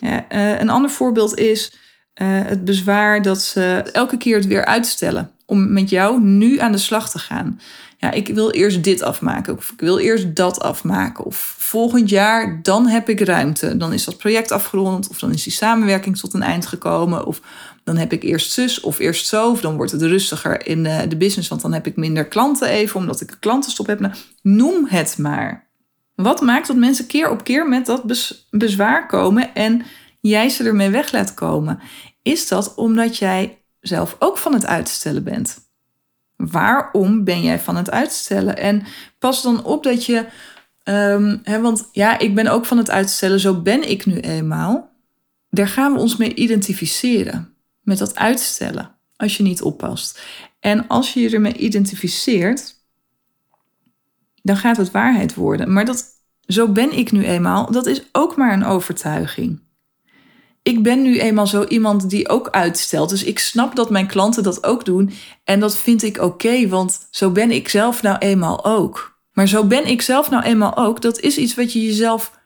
Ja, 0.00 0.26
uh, 0.32 0.60
een 0.60 0.70
ander 0.70 0.90
voorbeeld 0.90 1.38
is 1.38 1.72
uh, 2.14 2.28
het 2.28 2.64
bezwaar 2.64 3.22
dat 3.22 3.42
ze 3.42 3.82
elke 3.92 4.16
keer 4.16 4.36
het 4.36 4.46
weer 4.46 4.64
uitstellen 4.64 5.30
om 5.46 5.72
met 5.72 5.90
jou 5.90 6.20
nu 6.20 6.58
aan 6.58 6.72
de 6.72 6.78
slag 6.78 7.10
te 7.10 7.18
gaan. 7.18 7.60
Ja, 7.98 8.10
ik 8.10 8.28
wil 8.28 8.50
eerst 8.50 8.84
dit 8.84 9.02
afmaken 9.02 9.56
of 9.56 9.70
ik 9.70 9.80
wil 9.80 9.98
eerst 9.98 10.34
dat 10.36 10.60
afmaken 10.60 11.24
of 11.24 11.54
volgend 11.58 12.08
jaar 12.08 12.60
dan 12.62 12.86
heb 12.86 13.08
ik 13.08 13.20
ruimte. 13.20 13.76
Dan 13.76 13.92
is 13.92 14.04
dat 14.04 14.18
project 14.18 14.50
afgerond 14.50 15.08
of 15.08 15.18
dan 15.18 15.32
is 15.32 15.42
die 15.42 15.52
samenwerking 15.52 16.18
tot 16.18 16.34
een 16.34 16.42
eind 16.42 16.66
gekomen 16.66 17.26
of 17.26 17.40
dan 17.84 17.96
heb 17.96 18.12
ik 18.12 18.22
eerst 18.22 18.52
zus 18.52 18.80
of 18.80 18.98
eerst 18.98 19.26
zo 19.26 19.50
of 19.50 19.60
dan 19.60 19.76
wordt 19.76 19.92
het 19.92 20.02
rustiger 20.02 20.66
in 20.66 20.82
de, 20.82 21.04
de 21.08 21.16
business 21.16 21.48
want 21.48 21.62
dan 21.62 21.72
heb 21.72 21.86
ik 21.86 21.96
minder 21.96 22.28
klanten 22.28 22.68
even 22.68 23.00
omdat 23.00 23.20
ik 23.20 23.30
een 23.30 23.38
klantenstop 23.38 23.86
heb. 23.86 24.00
Nou, 24.00 24.14
noem 24.42 24.86
het 24.86 25.18
maar. 25.18 25.70
Wat 26.14 26.40
maakt 26.40 26.66
dat 26.66 26.76
mensen 26.76 27.06
keer 27.06 27.30
op 27.30 27.44
keer 27.44 27.68
met 27.68 27.86
dat 27.86 28.02
bezwaar 28.50 29.06
komen 29.06 29.54
en 29.54 29.82
jij 30.22 30.48
ze 30.48 30.64
ermee 30.64 30.90
weg 30.90 31.12
laat 31.12 31.34
komen, 31.34 31.80
is 32.22 32.48
dat 32.48 32.74
omdat 32.74 33.16
jij 33.16 33.58
zelf 33.80 34.16
ook 34.18 34.38
van 34.38 34.52
het 34.52 34.66
uitstellen 34.66 35.24
bent. 35.24 35.70
Waarom 36.36 37.24
ben 37.24 37.42
jij 37.42 37.60
van 37.60 37.76
het 37.76 37.90
uitstellen? 37.90 38.56
En 38.56 38.82
pas 39.18 39.42
dan 39.42 39.64
op 39.64 39.82
dat 39.82 40.06
je, 40.06 40.26
hè, 41.42 41.60
want 41.60 41.88
ja, 41.92 42.18
ik 42.18 42.34
ben 42.34 42.46
ook 42.46 42.66
van 42.66 42.78
het 42.78 42.90
uitstellen, 42.90 43.40
zo 43.40 43.60
ben 43.60 43.90
ik 43.90 44.06
nu 44.06 44.16
eenmaal. 44.16 44.90
Daar 45.50 45.68
gaan 45.68 45.92
we 45.92 45.98
ons 45.98 46.16
mee 46.16 46.34
identificeren, 46.34 47.54
met 47.80 47.98
dat 47.98 48.16
uitstellen, 48.16 48.94
als 49.16 49.36
je 49.36 49.42
niet 49.42 49.62
oppast. 49.62 50.22
En 50.60 50.88
als 50.88 51.12
je 51.12 51.20
je 51.20 51.30
ermee 51.30 51.56
identificeert, 51.56 52.74
dan 54.42 54.56
gaat 54.56 54.76
het 54.76 54.90
waarheid 54.90 55.34
worden. 55.34 55.72
Maar 55.72 55.84
dat, 55.84 56.04
zo 56.46 56.68
ben 56.68 56.98
ik 56.98 57.12
nu 57.12 57.24
eenmaal, 57.24 57.70
dat 57.70 57.86
is 57.86 58.02
ook 58.12 58.36
maar 58.36 58.52
een 58.52 58.64
overtuiging 58.64 59.60
ik 60.62 60.82
ben 60.82 61.02
nu 61.02 61.18
eenmaal 61.18 61.46
zo 61.46 61.64
iemand 61.64 62.10
die 62.10 62.28
ook 62.28 62.50
uitstelt. 62.50 63.08
Dus 63.08 63.24
ik 63.24 63.38
snap 63.38 63.76
dat 63.76 63.90
mijn 63.90 64.06
klanten 64.06 64.42
dat 64.42 64.64
ook 64.64 64.84
doen. 64.84 65.10
En 65.44 65.60
dat 65.60 65.76
vind 65.76 66.02
ik 66.02 66.18
oké, 66.18 66.68
want 66.68 67.06
zo 67.10 67.30
ben 67.30 67.50
ik 67.50 67.68
zelf 67.68 68.02
nou 68.02 68.18
eenmaal 68.18 68.64
ook. 68.64 69.20
Maar 69.32 69.48
zo 69.48 69.64
ben 69.64 69.86
ik 69.86 70.02
zelf 70.02 70.30
nou 70.30 70.42
eenmaal 70.42 70.76
ook. 70.76 71.00
Dat 71.00 71.20
is 71.20 71.38
iets 71.38 71.54
wat 71.54 71.72
je 71.72 71.84
jezelf 71.84 72.40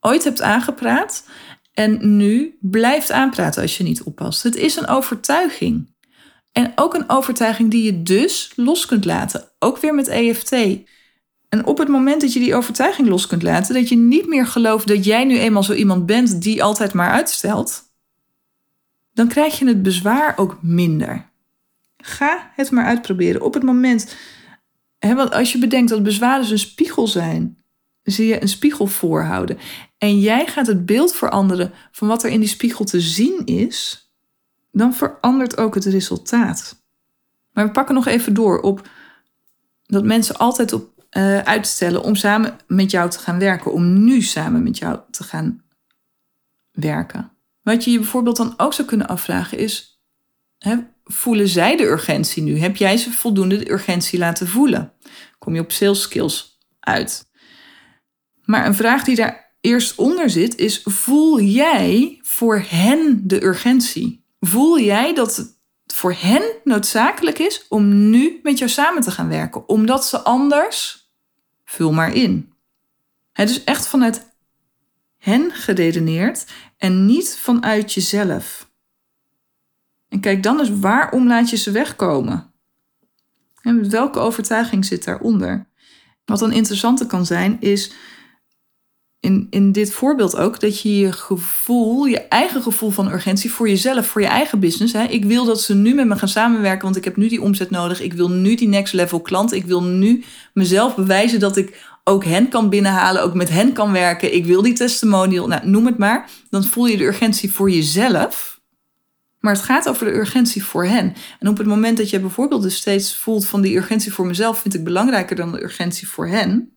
ooit 0.00 0.24
hebt 0.24 0.42
aangepraat. 0.42 1.24
En 1.72 2.16
nu 2.16 2.58
blijft 2.60 3.10
aanpraten 3.10 3.62
als 3.62 3.76
je 3.76 3.84
niet 3.84 4.02
oppast. 4.02 4.42
Het 4.42 4.56
is 4.56 4.76
een 4.76 4.88
overtuiging. 4.88 5.92
En 6.52 6.72
ook 6.74 6.94
een 6.94 7.10
overtuiging 7.10 7.70
die 7.70 7.82
je 7.82 8.02
dus 8.02 8.52
los 8.56 8.86
kunt 8.86 9.04
laten. 9.04 9.48
Ook 9.58 9.78
weer 9.78 9.94
met 9.94 10.08
EFT. 10.08 10.56
En 11.54 11.66
op 11.66 11.78
het 11.78 11.88
moment 11.88 12.20
dat 12.20 12.32
je 12.32 12.38
die 12.38 12.54
overtuiging 12.54 13.08
los 13.08 13.26
kunt 13.26 13.42
laten, 13.42 13.74
dat 13.74 13.88
je 13.88 13.96
niet 13.96 14.26
meer 14.26 14.46
gelooft 14.46 14.86
dat 14.86 15.04
jij 15.04 15.24
nu 15.24 15.38
eenmaal 15.38 15.62
zo 15.62 15.72
iemand 15.72 16.06
bent 16.06 16.42
die 16.42 16.62
altijd 16.62 16.92
maar 16.92 17.10
uitstelt, 17.10 17.82
dan 19.12 19.28
krijg 19.28 19.58
je 19.58 19.66
het 19.66 19.82
bezwaar 19.82 20.32
ook 20.36 20.58
minder. 20.62 21.30
Ga 21.96 22.50
het 22.54 22.70
maar 22.70 22.84
uitproberen. 22.84 23.42
Op 23.42 23.54
het 23.54 23.62
moment, 23.62 24.16
hè, 24.98 25.14
want 25.14 25.32
als 25.32 25.52
je 25.52 25.58
bedenkt 25.58 25.90
dat 25.90 26.02
bezwaren 26.02 26.40
dus 26.40 26.50
een 26.50 26.58
spiegel 26.58 27.06
zijn, 27.06 27.56
zie 28.02 28.26
je 28.26 28.42
een 28.42 28.48
spiegel 28.48 28.86
voorhouden. 28.86 29.58
En 29.98 30.20
jij 30.20 30.46
gaat 30.46 30.66
het 30.66 30.86
beeld 30.86 31.14
veranderen 31.14 31.72
van 31.90 32.08
wat 32.08 32.24
er 32.24 32.30
in 32.30 32.40
die 32.40 32.48
spiegel 32.48 32.84
te 32.84 33.00
zien 33.00 33.42
is, 33.44 34.10
dan 34.72 34.94
verandert 34.94 35.56
ook 35.56 35.74
het 35.74 35.84
resultaat. 35.84 36.82
Maar 37.52 37.66
we 37.66 37.72
pakken 37.72 37.94
nog 37.94 38.06
even 38.06 38.34
door 38.34 38.60
op 38.60 38.88
dat 39.86 40.04
mensen 40.04 40.36
altijd 40.36 40.72
op 40.72 40.93
uh, 41.16 41.38
uitstellen 41.38 42.02
om 42.02 42.14
samen 42.14 42.58
met 42.66 42.90
jou 42.90 43.10
te 43.10 43.18
gaan 43.18 43.38
werken, 43.38 43.72
om 43.72 44.04
nu 44.04 44.22
samen 44.22 44.62
met 44.62 44.78
jou 44.78 44.98
te 45.10 45.24
gaan 45.24 45.62
werken. 46.72 47.32
Wat 47.62 47.84
je 47.84 47.90
je 47.90 47.98
bijvoorbeeld 47.98 48.36
dan 48.36 48.54
ook 48.56 48.72
zou 48.72 48.88
kunnen 48.88 49.06
afvragen 49.06 49.58
is, 49.58 50.02
hè, 50.58 50.76
voelen 51.04 51.48
zij 51.48 51.76
de 51.76 51.84
urgentie 51.84 52.42
nu? 52.42 52.58
Heb 52.58 52.76
jij 52.76 52.96
ze 52.96 53.12
voldoende 53.12 53.56
de 53.56 53.70
urgentie 53.70 54.18
laten 54.18 54.48
voelen? 54.48 54.92
Kom 55.38 55.54
je 55.54 55.60
op 55.60 55.72
sales 55.72 56.02
skills 56.02 56.58
uit. 56.80 57.30
Maar 58.42 58.66
een 58.66 58.74
vraag 58.74 59.04
die 59.04 59.16
daar 59.16 59.56
eerst 59.60 59.94
onder 59.98 60.30
zit 60.30 60.56
is, 60.56 60.80
voel 60.84 61.40
jij 61.40 62.18
voor 62.22 62.64
hen 62.68 63.20
de 63.24 63.44
urgentie? 63.44 64.24
Voel 64.40 64.80
jij 64.80 65.14
dat 65.14 65.36
het 65.36 65.56
voor 65.94 66.14
hen 66.18 66.42
noodzakelijk 66.64 67.38
is 67.38 67.66
om 67.68 68.10
nu 68.10 68.40
met 68.42 68.58
jou 68.58 68.70
samen 68.70 69.02
te 69.02 69.10
gaan 69.10 69.28
werken, 69.28 69.68
omdat 69.68 70.06
ze 70.06 70.20
anders 70.20 71.03
vul 71.74 71.92
maar 71.92 72.14
in. 72.14 72.52
Het 73.32 73.50
is 73.50 73.64
echt 73.64 73.86
vanuit 73.86 74.32
hen 75.18 75.50
geredeneerd 75.50 76.46
en 76.76 77.06
niet 77.06 77.36
vanuit 77.36 77.92
jezelf. 77.92 78.70
En 80.08 80.20
kijk 80.20 80.42
dan 80.42 80.58
eens 80.58 80.78
waarom 80.78 81.26
laat 81.26 81.50
je 81.50 81.56
ze 81.56 81.70
wegkomen. 81.70 82.52
En 83.60 83.90
welke 83.90 84.18
overtuiging 84.18 84.84
zit 84.84 85.04
daaronder? 85.04 85.66
Wat 86.24 86.40
een 86.40 86.52
interessante 86.52 87.06
kan 87.06 87.26
zijn, 87.26 87.60
is 87.60 87.92
in, 89.24 89.46
in 89.50 89.72
dit 89.72 89.92
voorbeeld 89.92 90.36
ook 90.36 90.60
dat 90.60 90.80
je 90.80 90.98
je 90.98 91.12
gevoel, 91.12 92.04
je 92.04 92.20
eigen 92.20 92.62
gevoel 92.62 92.90
van 92.90 93.12
urgentie 93.12 93.52
voor 93.52 93.68
jezelf, 93.68 94.06
voor 94.06 94.20
je 94.20 94.26
eigen 94.26 94.58
business. 94.60 94.92
Hè. 94.92 95.02
Ik 95.04 95.24
wil 95.24 95.44
dat 95.44 95.60
ze 95.60 95.74
nu 95.74 95.94
met 95.94 96.06
me 96.06 96.16
gaan 96.16 96.28
samenwerken, 96.28 96.84
want 96.84 96.96
ik 96.96 97.04
heb 97.04 97.16
nu 97.16 97.28
die 97.28 97.42
omzet 97.42 97.70
nodig. 97.70 98.00
Ik 98.00 98.12
wil 98.12 98.30
nu 98.30 98.54
die 98.54 98.68
next 98.68 98.92
level 98.92 99.20
klant. 99.20 99.52
Ik 99.52 99.64
wil 99.64 99.82
nu 99.82 100.24
mezelf 100.52 100.96
bewijzen 100.96 101.40
dat 101.40 101.56
ik 101.56 101.96
ook 102.04 102.24
hen 102.24 102.48
kan 102.48 102.68
binnenhalen, 102.68 103.22
ook 103.22 103.34
met 103.34 103.48
hen 103.48 103.72
kan 103.72 103.92
werken. 103.92 104.34
Ik 104.34 104.46
wil 104.46 104.62
die 104.62 104.72
testimonial, 104.72 105.46
nou, 105.46 105.68
noem 105.68 105.86
het 105.86 105.98
maar. 105.98 106.30
Dan 106.50 106.64
voel 106.64 106.86
je 106.86 106.96
de 106.96 107.04
urgentie 107.04 107.52
voor 107.52 107.70
jezelf. 107.70 108.60
Maar 109.38 109.52
het 109.52 109.62
gaat 109.62 109.88
over 109.88 110.06
de 110.06 110.14
urgentie 110.14 110.64
voor 110.64 110.84
hen. 110.84 111.14
En 111.38 111.48
op 111.48 111.58
het 111.58 111.66
moment 111.66 111.96
dat 111.96 112.10
je 112.10 112.20
bijvoorbeeld 112.20 112.62
dus 112.62 112.76
steeds 112.76 113.16
voelt 113.16 113.46
van 113.46 113.60
die 113.60 113.76
urgentie 113.76 114.12
voor 114.12 114.26
mezelf 114.26 114.58
vind 114.58 114.74
ik 114.74 114.84
belangrijker 114.84 115.36
dan 115.36 115.52
de 115.52 115.62
urgentie 115.62 116.08
voor 116.08 116.28
hen. 116.28 116.73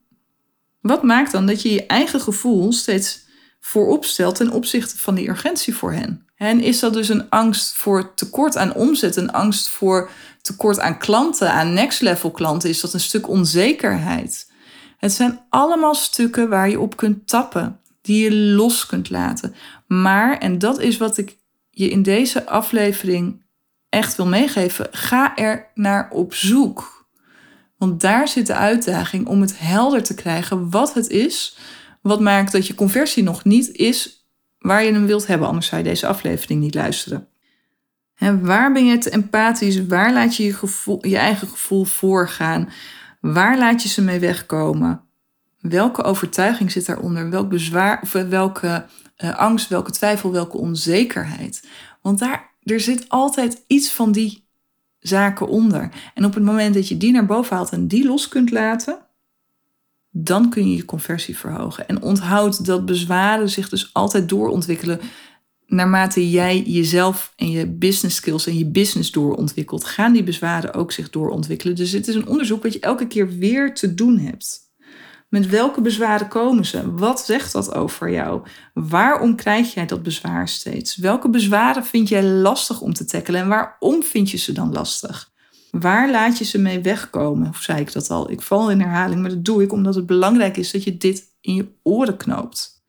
Wat 0.82 1.04
maakt 1.04 1.32
dan 1.32 1.46
dat 1.46 1.62
je 1.62 1.72
je 1.72 1.86
eigen 1.86 2.22
gevoel 2.22 2.72
steeds 2.72 3.26
voorop 3.60 4.06
stelt 4.06 4.36
ten 4.36 4.52
opzichte 4.52 4.98
van 4.98 5.16
die 5.16 5.30
urgentie 5.30 5.76
voor 5.76 5.92
hen? 5.92 6.26
En 6.36 6.62
is 6.62 6.80
dat 6.80 6.94
dus 6.94 7.10
een 7.10 7.30
angst 7.30 7.76
voor 7.76 8.14
tekort 8.14 8.58
aan 8.58 8.74
omzet, 8.74 9.16
een 9.16 9.32
angst 9.32 9.70
voor 9.70 10.10
tekort 10.42 10.80
aan 10.80 10.98
klanten, 10.98 11.52
aan 11.52 11.74
next 11.74 12.02
level 12.02 12.32
klanten? 12.32 12.70
Is 12.70 12.82
dat 12.82 12.94
een 12.94 13.00
stuk 13.00 13.28
onzekerheid? 13.28 14.52
Het 14.98 15.12
zijn 15.12 15.40
allemaal 15.50 15.96
stukken 15.96 16.50
waar 16.50 16.70
je 16.70 16.80
op 16.80 16.98
kunt 16.98 17.28
tappen, 17.28 17.80
die 18.02 18.24
je 18.24 18.36
los 18.36 18.86
kunt 18.86 19.10
laten. 19.10 19.56
Maar, 19.88 20.38
en 20.38 20.60
dat 20.60 20.80
is 20.80 20.98
wat 20.98 21.18
ik 21.18 21.38
je 21.70 21.90
in 21.90 22.04
deze 22.04 22.48
aflevering 22.48 23.46
echt 23.90 24.16
wil 24.16 24.28
meegeven, 24.28 24.88
ga 24.92 25.36
er 25.36 25.72
naar 25.74 26.10
op 26.12 26.34
zoek. 26.34 26.97
Want 27.78 28.02
daar 28.02 28.28
zit 28.28 28.48
de 28.48 28.56
uitdaging 28.56 29.28
om 29.28 29.42
het 29.42 29.60
helder 29.60 30.04
te 30.04 30.14
krijgen 30.14 30.70
wat 30.70 30.94
het 30.94 31.10
is, 31.10 31.58
wat 32.02 32.20
maakt 32.20 32.52
dat 32.52 32.68
je 32.68 32.76
conversie 32.76 33.24
nog 33.24 33.44
niet 33.44 33.72
is 33.72 34.28
waar 34.60 34.84
je 34.84 34.92
hem 34.92 35.06
wilt 35.06 35.28
hebben. 35.28 35.48
Anders 35.48 35.68
zou 35.68 35.84
je 35.84 35.88
deze 35.88 36.08
aflevering 36.08 36.60
niet 36.60 36.76
luisteren. 36.76 37.28
He, 38.14 38.40
waar 38.40 38.72
ben 38.72 38.86
je 38.86 38.98
te 38.98 39.10
empathisch? 39.10 39.86
Waar 39.86 40.14
laat 40.14 40.36
je 40.36 40.44
je, 40.44 40.54
gevoel, 40.54 41.08
je 41.08 41.18
eigen 41.18 41.48
gevoel 41.48 41.84
voorgaan? 41.84 42.70
Waar 43.22 43.58
laat 43.58 43.84
je 43.84 43.90
ze 43.90 44.02
mee 44.02 44.20
wegkomen? 44.20 45.02
Welke 45.60 46.04
overtuiging 46.04 46.72
zit 46.72 46.86
daaronder? 46.86 47.30
Welk 47.30 47.50
bezwaar, 47.50 48.00
of 48.02 48.12
welke 48.12 48.86
uh, 49.18 49.38
angst, 49.38 49.70
welke 49.70 49.92
twijfel, 49.92 50.32
welke 50.32 50.58
onzekerheid? 50.58 51.68
Want 52.02 52.20
daar, 52.20 52.56
er 52.64 52.80
zit 52.80 53.10
altijd 53.10 53.64
iets 53.68 53.92
van 53.92 54.12
die 54.12 54.47
zaken 55.08 55.48
onder. 55.48 55.90
En 56.14 56.26
op 56.26 56.34
het 56.34 56.44
moment 56.44 56.74
dat 56.74 56.88
je 56.88 56.98
die 56.98 57.12
naar 57.12 57.26
boven 57.26 57.56
haalt 57.56 57.70
en 57.70 57.88
die 57.88 58.06
los 58.06 58.28
kunt 58.28 58.52
laten, 58.52 59.00
dan 60.12 60.50
kun 60.50 60.70
je 60.70 60.76
je 60.76 60.86
conversie 60.86 61.38
verhogen. 61.38 61.88
En 61.88 62.02
onthoud 62.02 62.66
dat 62.66 62.86
bezwaren 62.86 63.50
zich 63.50 63.70
dus 63.70 63.94
altijd 63.94 64.30
doorontwikkelen 64.30 65.00
naarmate 65.68 66.30
jij 66.30 66.62
jezelf 66.62 67.34
en 67.36 67.52
je 67.52 67.68
business 67.68 68.16
skills 68.16 68.48
en 68.48 68.58
je 68.58 68.66
business 68.66 69.12
doorontwikkelt, 69.12 69.86
gaan 69.86 70.14
die 70.14 70.24
bezwaren 70.24 70.74
ook 70.74 70.92
zich 70.92 71.10
doorontwikkelen. 71.10 71.76
Dus 71.76 71.92
het 71.92 72.08
is 72.08 72.16
een 72.16 72.28
onderzoek 72.28 72.64
wat 72.64 72.74
je 72.74 72.80
elke 72.80 73.08
keer 73.08 73.38
weer 73.38 73.74
te 73.74 73.94
doen 73.94 74.20
hebt. 74.20 74.67
Met 75.30 75.50
welke 75.50 75.82
bezwaren 75.82 76.28
komen 76.28 76.66
ze? 76.66 76.96
Wat 76.96 77.26
zegt 77.26 77.54
dat 77.54 77.74
over 77.74 78.12
jou? 78.12 78.48
Waarom 78.74 79.36
krijg 79.36 79.74
jij 79.74 79.86
dat 79.86 80.04
bezwaar 80.04 80.48
steeds? 80.48 80.96
Welke 80.96 81.30
bezwaren 81.30 81.86
vind 81.86 82.10
jij 82.10 82.24
lastig 82.24 82.82
om 82.82 82.94
te 82.94 83.06
tackelen 83.06 83.42
en 83.42 83.48
waarom 83.48 84.04
vind 84.04 84.32
je 84.32 84.38
ze 84.38 84.52
dan 84.52 84.72
lastig? 84.72 85.32
Waar 85.72 86.12
laat 86.12 86.38
je 86.38 86.46
ze 86.46 86.58
mee 86.58 86.80
wegkomen? 86.80 87.50
Of 87.50 87.62
zei 87.62 87.80
ik 87.80 87.92
dat 87.94 88.10
al? 88.10 88.32
Ik 88.32 88.42
val 88.42 88.72
in 88.72 88.80
herhaling, 88.80 89.22
maar 89.22 89.30
dat 89.30 89.46
doe 89.46 89.64
ik 89.64 89.72
omdat 89.72 89.96
het 89.96 90.06
belangrijk 90.06 90.58
is 90.58 90.72
dat 90.72 90.84
je 90.84 90.98
dit 90.98 91.24
in 91.42 91.56
je 91.56 91.68
oren 91.84 92.18
knoopt. 92.18 92.84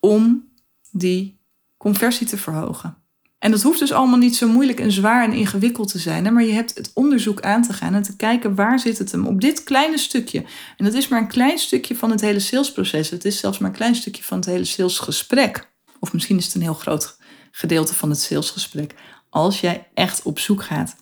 Om 0.00 0.52
die 0.90 1.40
conversie 1.76 2.26
te 2.26 2.36
verhogen. 2.36 2.96
En 3.38 3.50
dat 3.50 3.62
hoeft 3.62 3.78
dus 3.78 3.92
allemaal 3.92 4.18
niet 4.18 4.36
zo 4.36 4.48
moeilijk 4.48 4.80
en 4.80 4.92
zwaar 4.92 5.24
en 5.24 5.32
ingewikkeld 5.32 5.90
te 5.90 5.98
zijn. 5.98 6.24
Hè? 6.24 6.30
Maar 6.30 6.44
je 6.44 6.52
hebt 6.52 6.74
het 6.74 6.90
onderzoek 6.94 7.40
aan 7.40 7.62
te 7.62 7.72
gaan 7.72 7.94
en 7.94 8.02
te 8.02 8.16
kijken 8.16 8.54
waar 8.54 8.78
zit 8.78 8.98
het 8.98 9.12
hem 9.12 9.26
op 9.26 9.40
dit 9.40 9.64
kleine 9.64 9.98
stukje. 9.98 10.44
En 10.76 10.84
dat 10.84 10.94
is 10.94 11.08
maar 11.08 11.20
een 11.20 11.28
klein 11.28 11.58
stukje 11.58 11.96
van 11.96 12.10
het 12.10 12.20
hele 12.20 12.40
salesproces. 12.40 13.10
Het 13.10 13.24
is 13.24 13.38
zelfs 13.38 13.58
maar 13.58 13.70
een 13.70 13.76
klein 13.76 13.94
stukje 13.94 14.22
van 14.22 14.38
het 14.38 14.46
hele 14.46 14.64
salesgesprek. 14.64 15.70
Of 16.00 16.12
misschien 16.12 16.36
is 16.36 16.44
het 16.44 16.54
een 16.54 16.60
heel 16.60 16.74
groot 16.74 17.18
gedeelte 17.50 17.94
van 17.94 18.10
het 18.10 18.20
salesgesprek. 18.20 18.94
Als 19.30 19.60
jij 19.60 19.88
echt 19.94 20.22
op 20.22 20.38
zoek 20.38 20.62
gaat 20.62 20.96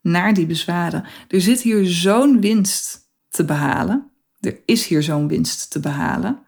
naar 0.00 0.34
die 0.34 0.46
bezwaren. 0.46 1.04
Er 1.28 1.40
zit 1.40 1.60
hier 1.60 1.86
zo'n 1.86 2.40
winst 2.40 3.10
te 3.28 3.44
behalen. 3.44 4.10
Er 4.40 4.60
is 4.64 4.86
hier 4.86 5.02
zo'n 5.02 5.28
winst 5.28 5.70
te 5.70 5.80
behalen 5.80 6.42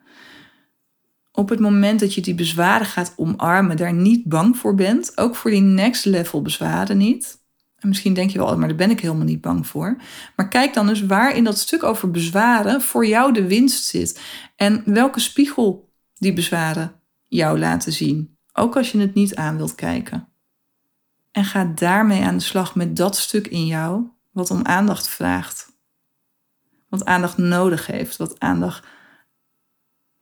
op 1.37 1.49
het 1.49 1.61
moment 1.61 2.01
dat 2.01 2.15
je 2.15 2.21
die 2.21 2.35
bezwaren 2.35 2.87
gaat 2.87 3.13
omarmen, 3.17 3.77
daar 3.77 3.93
niet 3.93 4.25
bang 4.25 4.57
voor 4.57 4.75
bent, 4.75 5.19
ook 5.19 5.37
voor 5.37 5.51
die 5.51 5.61
next 5.61 6.05
level 6.05 6.43
bezwaren 6.43 6.97
niet. 6.97 7.43
En 7.77 7.89
misschien 7.89 8.15
denk 8.15 8.31
je 8.31 8.39
wel, 8.39 8.59
maar 8.59 8.69
daar 8.69 8.77
ben 8.77 8.91
ik 8.91 9.01
helemaal 9.01 9.25
niet 9.25 9.41
bang 9.41 9.67
voor. 9.67 9.97
Maar 10.37 10.49
kijk 10.49 10.75
dan 10.75 10.89
eens 10.89 11.07
waar 11.07 11.37
in 11.37 11.45
dat 11.45 11.59
stuk 11.59 11.83
over 11.83 12.11
bezwaren 12.11 12.83
voor 12.83 13.07
jou 13.07 13.33
de 13.33 13.47
winst 13.47 13.85
zit. 13.85 14.21
En 14.57 14.83
welke 14.85 15.21
spiegel 15.21 15.93
die 16.15 16.33
bezwaren 16.33 16.93
jou 17.23 17.59
laten 17.59 17.93
zien. 17.93 18.37
Ook 18.53 18.77
als 18.77 18.93
je 18.93 18.99
het 18.99 19.15
niet 19.15 19.35
aan 19.35 19.57
wilt 19.57 19.75
kijken. 19.75 20.29
En 21.31 21.45
ga 21.45 21.65
daarmee 21.65 22.25
aan 22.25 22.37
de 22.37 22.45
slag 22.45 22.75
met 22.75 22.97
dat 22.97 23.17
stuk 23.17 23.47
in 23.47 23.67
jou 23.67 24.07
wat 24.31 24.51
om 24.51 24.65
aandacht 24.65 25.09
vraagt. 25.09 25.73
Wat 26.89 27.05
aandacht 27.05 27.37
nodig 27.37 27.87
heeft, 27.87 28.17
wat 28.17 28.41
aandacht 28.41 28.87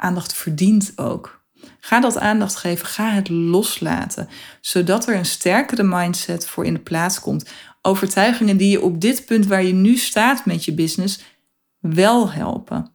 aandacht 0.03 0.35
verdient 0.35 0.93
ook. 0.97 1.45
Ga 1.81 2.01
dat 2.01 2.19
aandacht 2.19 2.57
geven, 2.57 2.87
ga 2.87 3.11
het 3.11 3.29
loslaten, 3.29 4.29
zodat 4.61 5.09
er 5.09 5.17
een 5.17 5.25
sterkere 5.25 5.83
mindset 5.83 6.47
voor 6.47 6.65
in 6.65 6.75
de 6.75 6.81
plaats 6.81 7.21
komt. 7.21 7.51
Overtuigingen 7.83 8.57
die 8.57 8.71
je 8.71 8.83
op 8.83 9.01
dit 9.01 9.27
punt 9.27 9.47
waar 9.47 9.63
je 9.63 9.73
nu 9.73 9.97
staat 9.97 10.47
met 10.47 10.65
je 10.65 10.73
business 10.75 11.21
wel 11.79 12.31
helpen. 12.31 12.91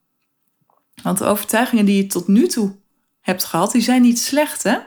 Want 1.03 1.17
de 1.17 1.25
overtuigingen 1.25 1.85
die 1.85 1.97
je 1.97 2.07
tot 2.07 2.27
nu 2.27 2.47
toe 2.47 2.75
hebt 3.21 3.43
gehad, 3.43 3.71
die 3.71 3.81
zijn 3.81 4.01
niet 4.01 4.19
slecht, 4.19 4.63
hè? 4.63 4.77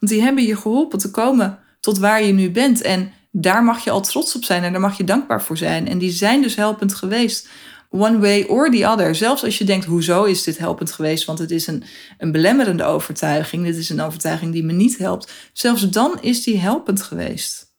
Want 0.00 0.12
die 0.12 0.22
hebben 0.22 0.44
je 0.44 0.56
geholpen 0.56 0.98
te 0.98 1.10
komen 1.10 1.58
tot 1.80 1.98
waar 1.98 2.22
je 2.22 2.32
nu 2.32 2.50
bent. 2.50 2.82
En 2.82 3.12
daar 3.30 3.64
mag 3.64 3.84
je 3.84 3.90
al 3.90 4.00
trots 4.00 4.36
op 4.36 4.44
zijn 4.44 4.62
en 4.62 4.72
daar 4.72 4.80
mag 4.80 4.96
je 4.96 5.04
dankbaar 5.04 5.42
voor 5.42 5.56
zijn. 5.56 5.88
En 5.88 5.98
die 5.98 6.10
zijn 6.10 6.42
dus 6.42 6.54
helpend 6.54 6.94
geweest 6.94 7.48
one 7.90 8.18
way 8.18 8.42
or 8.42 8.70
the 8.70 8.86
other. 8.86 9.14
Zelfs 9.14 9.44
als 9.44 9.58
je 9.58 9.64
denkt, 9.64 9.84
hoezo 9.84 10.24
is 10.24 10.42
dit 10.42 10.58
helpend 10.58 10.92
geweest? 10.92 11.24
Want 11.24 11.38
het 11.38 11.50
is 11.50 11.66
een, 11.66 11.84
een 12.18 12.32
belemmerende 12.32 12.84
overtuiging. 12.84 13.64
Dit 13.64 13.76
is 13.76 13.88
een 13.88 14.00
overtuiging 14.00 14.52
die 14.52 14.64
me 14.64 14.72
niet 14.72 14.98
helpt. 14.98 15.32
Zelfs 15.52 15.90
dan 15.90 16.18
is 16.20 16.42
die 16.42 16.58
helpend 16.58 17.02
geweest. 17.02 17.74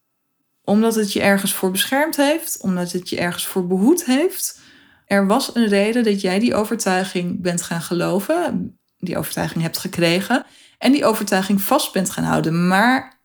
Omdat 0.64 0.96
het 0.96 1.14
je 1.14 1.22
ergens 1.22 1.54
voor 1.54 1.72
beschermd 1.72 2.16
heeft. 2.16 2.58
Omdat 2.62 2.92
het 2.92 3.10
je 3.10 3.18
ergens 3.18 3.48
voor 3.48 3.68
behoed 3.68 4.06
heeft. 4.06 4.60
Er 5.06 5.28
was 5.28 5.56
een 5.56 5.68
reden 5.68 6.04
dat 6.04 6.22
jij 6.22 6.40
die 6.40 6.56
overtuiging 6.56 7.42
bent 7.42 7.62
gaan 7.62 7.82
geloven. 7.82 8.78
Die 8.98 9.18
overtuiging 9.18 9.64
hebt 9.64 9.78
gekregen. 9.78 10.46
En 10.78 10.92
die 10.92 11.06
overtuiging 11.06 11.62
vast 11.62 11.94
bent 11.94 12.10
gaan 12.10 12.24
houden. 12.24 12.68
Maar 12.68 13.20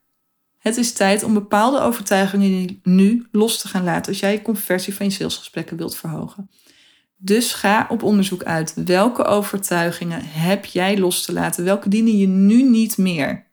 het 0.59 0.77
is 0.77 0.93
tijd 0.93 1.23
om 1.23 1.35
bepaalde 1.35 1.81
overtuigingen 1.81 2.81
nu 2.83 3.27
los 3.31 3.61
te 3.61 3.69
gaan 3.69 3.85
laten 3.85 4.13
als 4.13 4.21
jij 4.21 4.33
je 4.33 4.43
conversie 4.43 4.95
van 4.95 5.07
je 5.07 5.13
salesgesprekken 5.13 5.77
wilt 5.77 5.97
verhogen. 5.97 6.51
Dus 7.17 7.53
ga 7.53 7.87
op 7.91 8.03
onderzoek 8.03 8.43
uit. 8.43 8.75
Welke 8.85 9.25
overtuigingen 9.25 10.21
heb 10.25 10.65
jij 10.65 10.99
los 10.99 11.25
te 11.25 11.33
laten? 11.33 11.65
Welke 11.65 11.89
dienen 11.89 12.19
je 12.19 12.27
nu 12.27 12.63
niet 12.63 12.97
meer? 12.97 13.47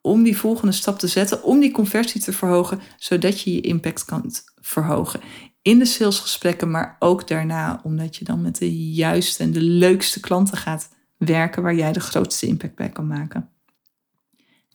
Om 0.00 0.22
die 0.22 0.36
volgende 0.36 0.72
stap 0.72 0.98
te 0.98 1.06
zetten, 1.06 1.42
om 1.42 1.60
die 1.60 1.70
conversie 1.70 2.20
te 2.20 2.32
verhogen, 2.32 2.80
zodat 2.96 3.40
je 3.40 3.54
je 3.54 3.60
impact 3.60 4.04
kan 4.04 4.30
verhogen. 4.60 5.20
In 5.62 5.78
de 5.78 5.84
salesgesprekken, 5.84 6.70
maar 6.70 6.96
ook 6.98 7.28
daarna, 7.28 7.80
omdat 7.82 8.16
je 8.16 8.24
dan 8.24 8.42
met 8.42 8.58
de 8.58 8.92
juiste 8.92 9.42
en 9.42 9.52
de 9.52 9.60
leukste 9.60 10.20
klanten 10.20 10.56
gaat 10.56 10.88
werken 11.16 11.62
waar 11.62 11.74
jij 11.74 11.92
de 11.92 12.00
grootste 12.00 12.46
impact 12.46 12.74
bij 12.74 12.88
kan 12.88 13.06
maken. 13.06 13.50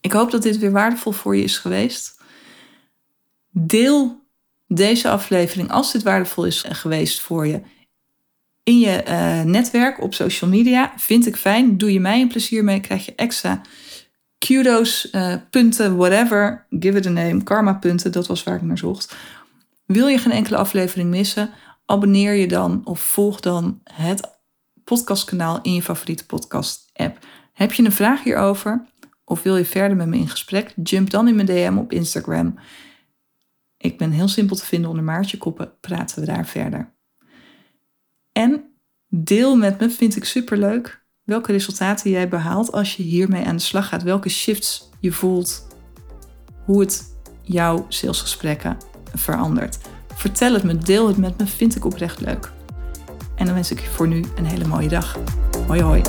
Ik 0.02 0.12
hoop 0.12 0.32
dat 0.32 0.44
dit 0.44 0.58
weer 0.58 0.72
waardevol 0.72 1.12
voor 1.12 1.36
je 1.36 1.44
is 1.44 1.58
geweest. 1.58 2.22
Deel 3.50 4.22
deze 4.68 5.10
aflevering, 5.10 5.72
als 5.72 5.92
dit 5.92 6.04
waardevol 6.04 6.46
is 6.46 6.66
geweest 6.68 7.20
voor 7.20 7.48
je, 7.48 7.62
in 8.72 8.80
je 8.80 9.04
uh, 9.08 9.42
netwerk 9.42 10.02
op 10.02 10.14
social 10.14 10.50
media. 10.50 10.94
Vind 10.98 11.28
ik 11.28 11.36
fijn. 11.36 11.78
Doe 11.78 11.94
je 11.94 12.00
mij 12.00 12.22
een 12.22 12.28
plezier 12.28 12.64
mee. 12.64 12.80
Krijg 12.80 13.06
je 13.06 13.16
extra 13.16 13.62
kudos, 14.38 15.08
uh, 15.12 15.36
punten, 15.50 15.96
whatever. 15.96 16.68
Give 16.70 16.98
it 16.98 17.06
a 17.06 17.10
name. 17.10 17.44
Karma 17.44 17.74
punten. 17.74 18.12
Dat 18.12 18.28
was 18.28 18.44
waar 18.44 18.56
ik 18.56 18.62
naar 18.62 18.78
zocht. 18.78 19.16
Wil 19.86 20.08
je 20.08 20.18
geen 20.18 20.32
enkele 20.32 20.58
aflevering 20.58 21.10
missen? 21.10 21.50
Abonneer 21.86 22.34
je 22.34 22.48
dan 22.48 22.82
of 22.84 23.00
volg 23.00 23.40
dan 23.40 23.82
het 23.94 24.30
podcastkanaal 24.84 25.60
in 25.62 25.74
je 25.74 25.82
favoriete 25.82 26.26
podcast 26.26 26.90
app. 26.94 27.26
Heb 27.54 27.74
je 27.74 27.84
een 27.84 27.92
vraag 27.92 28.24
hierover? 28.24 28.86
Of 29.26 29.42
wil 29.42 29.58
je 29.58 29.66
verder 29.66 29.98
met 29.98 30.08
me 30.08 30.18
in 30.18 30.30
gesprek? 30.30 30.74
Jump 30.84 31.10
dan 31.10 31.28
in 31.28 31.36
mijn 31.36 31.48
DM 31.48 31.78
op 31.78 31.92
Instagram. 31.92 32.60
Ik 33.78 33.98
ben 33.98 34.12
heel 34.12 34.28
simpel 34.28 34.56
te 34.56 34.66
vinden 34.66 34.90
onder 34.90 35.06
Maartje 35.06 35.38
Koppen, 35.38 35.72
praten 35.80 36.20
we 36.20 36.26
daar 36.26 36.48
verder. 36.48 37.00
En 38.32 38.63
deel 39.08 39.56
met 39.56 39.80
me, 39.80 39.89
vind 39.89 40.15
ik 40.15 40.26
superleuk, 40.26 41.06
welke 41.24 41.52
resultaten 41.52 42.12
jij 42.12 42.28
behaalt 42.28 42.72
als 42.72 42.96
je 42.96 43.04
hiermee 43.04 43.46
aan 43.46 43.56
de 43.56 43.62
slag 43.62 43.88
gaat. 43.88 44.04
Welke 44.04 44.30
shifts 44.30 44.89
je 45.00 45.12
voelt, 45.12 45.67
hoe 46.65 46.80
het 46.80 47.15
jouw 47.41 47.86
salesgesprekken 47.89 48.78
verandert. 49.13 49.78
Vertel 50.15 50.54
het 50.54 50.63
me, 50.63 50.78
deel 50.78 51.08
het 51.08 51.17
met 51.17 51.38
me, 51.38 51.46
vind 51.48 51.76
ik 51.76 51.86
oprecht 51.86 52.22
leuk. 52.22 52.52
En 53.36 53.46
dan 53.46 53.56
wens 53.56 53.72
ik 53.72 53.80
je 53.80 53.89
voor 53.89 54.08
nu 54.08 54.24
een 54.36 54.46
hele 54.46 54.67
mooie 54.67 54.89
dag. 54.89 55.17
Hoi 55.67 55.82
hoi. 55.82 56.02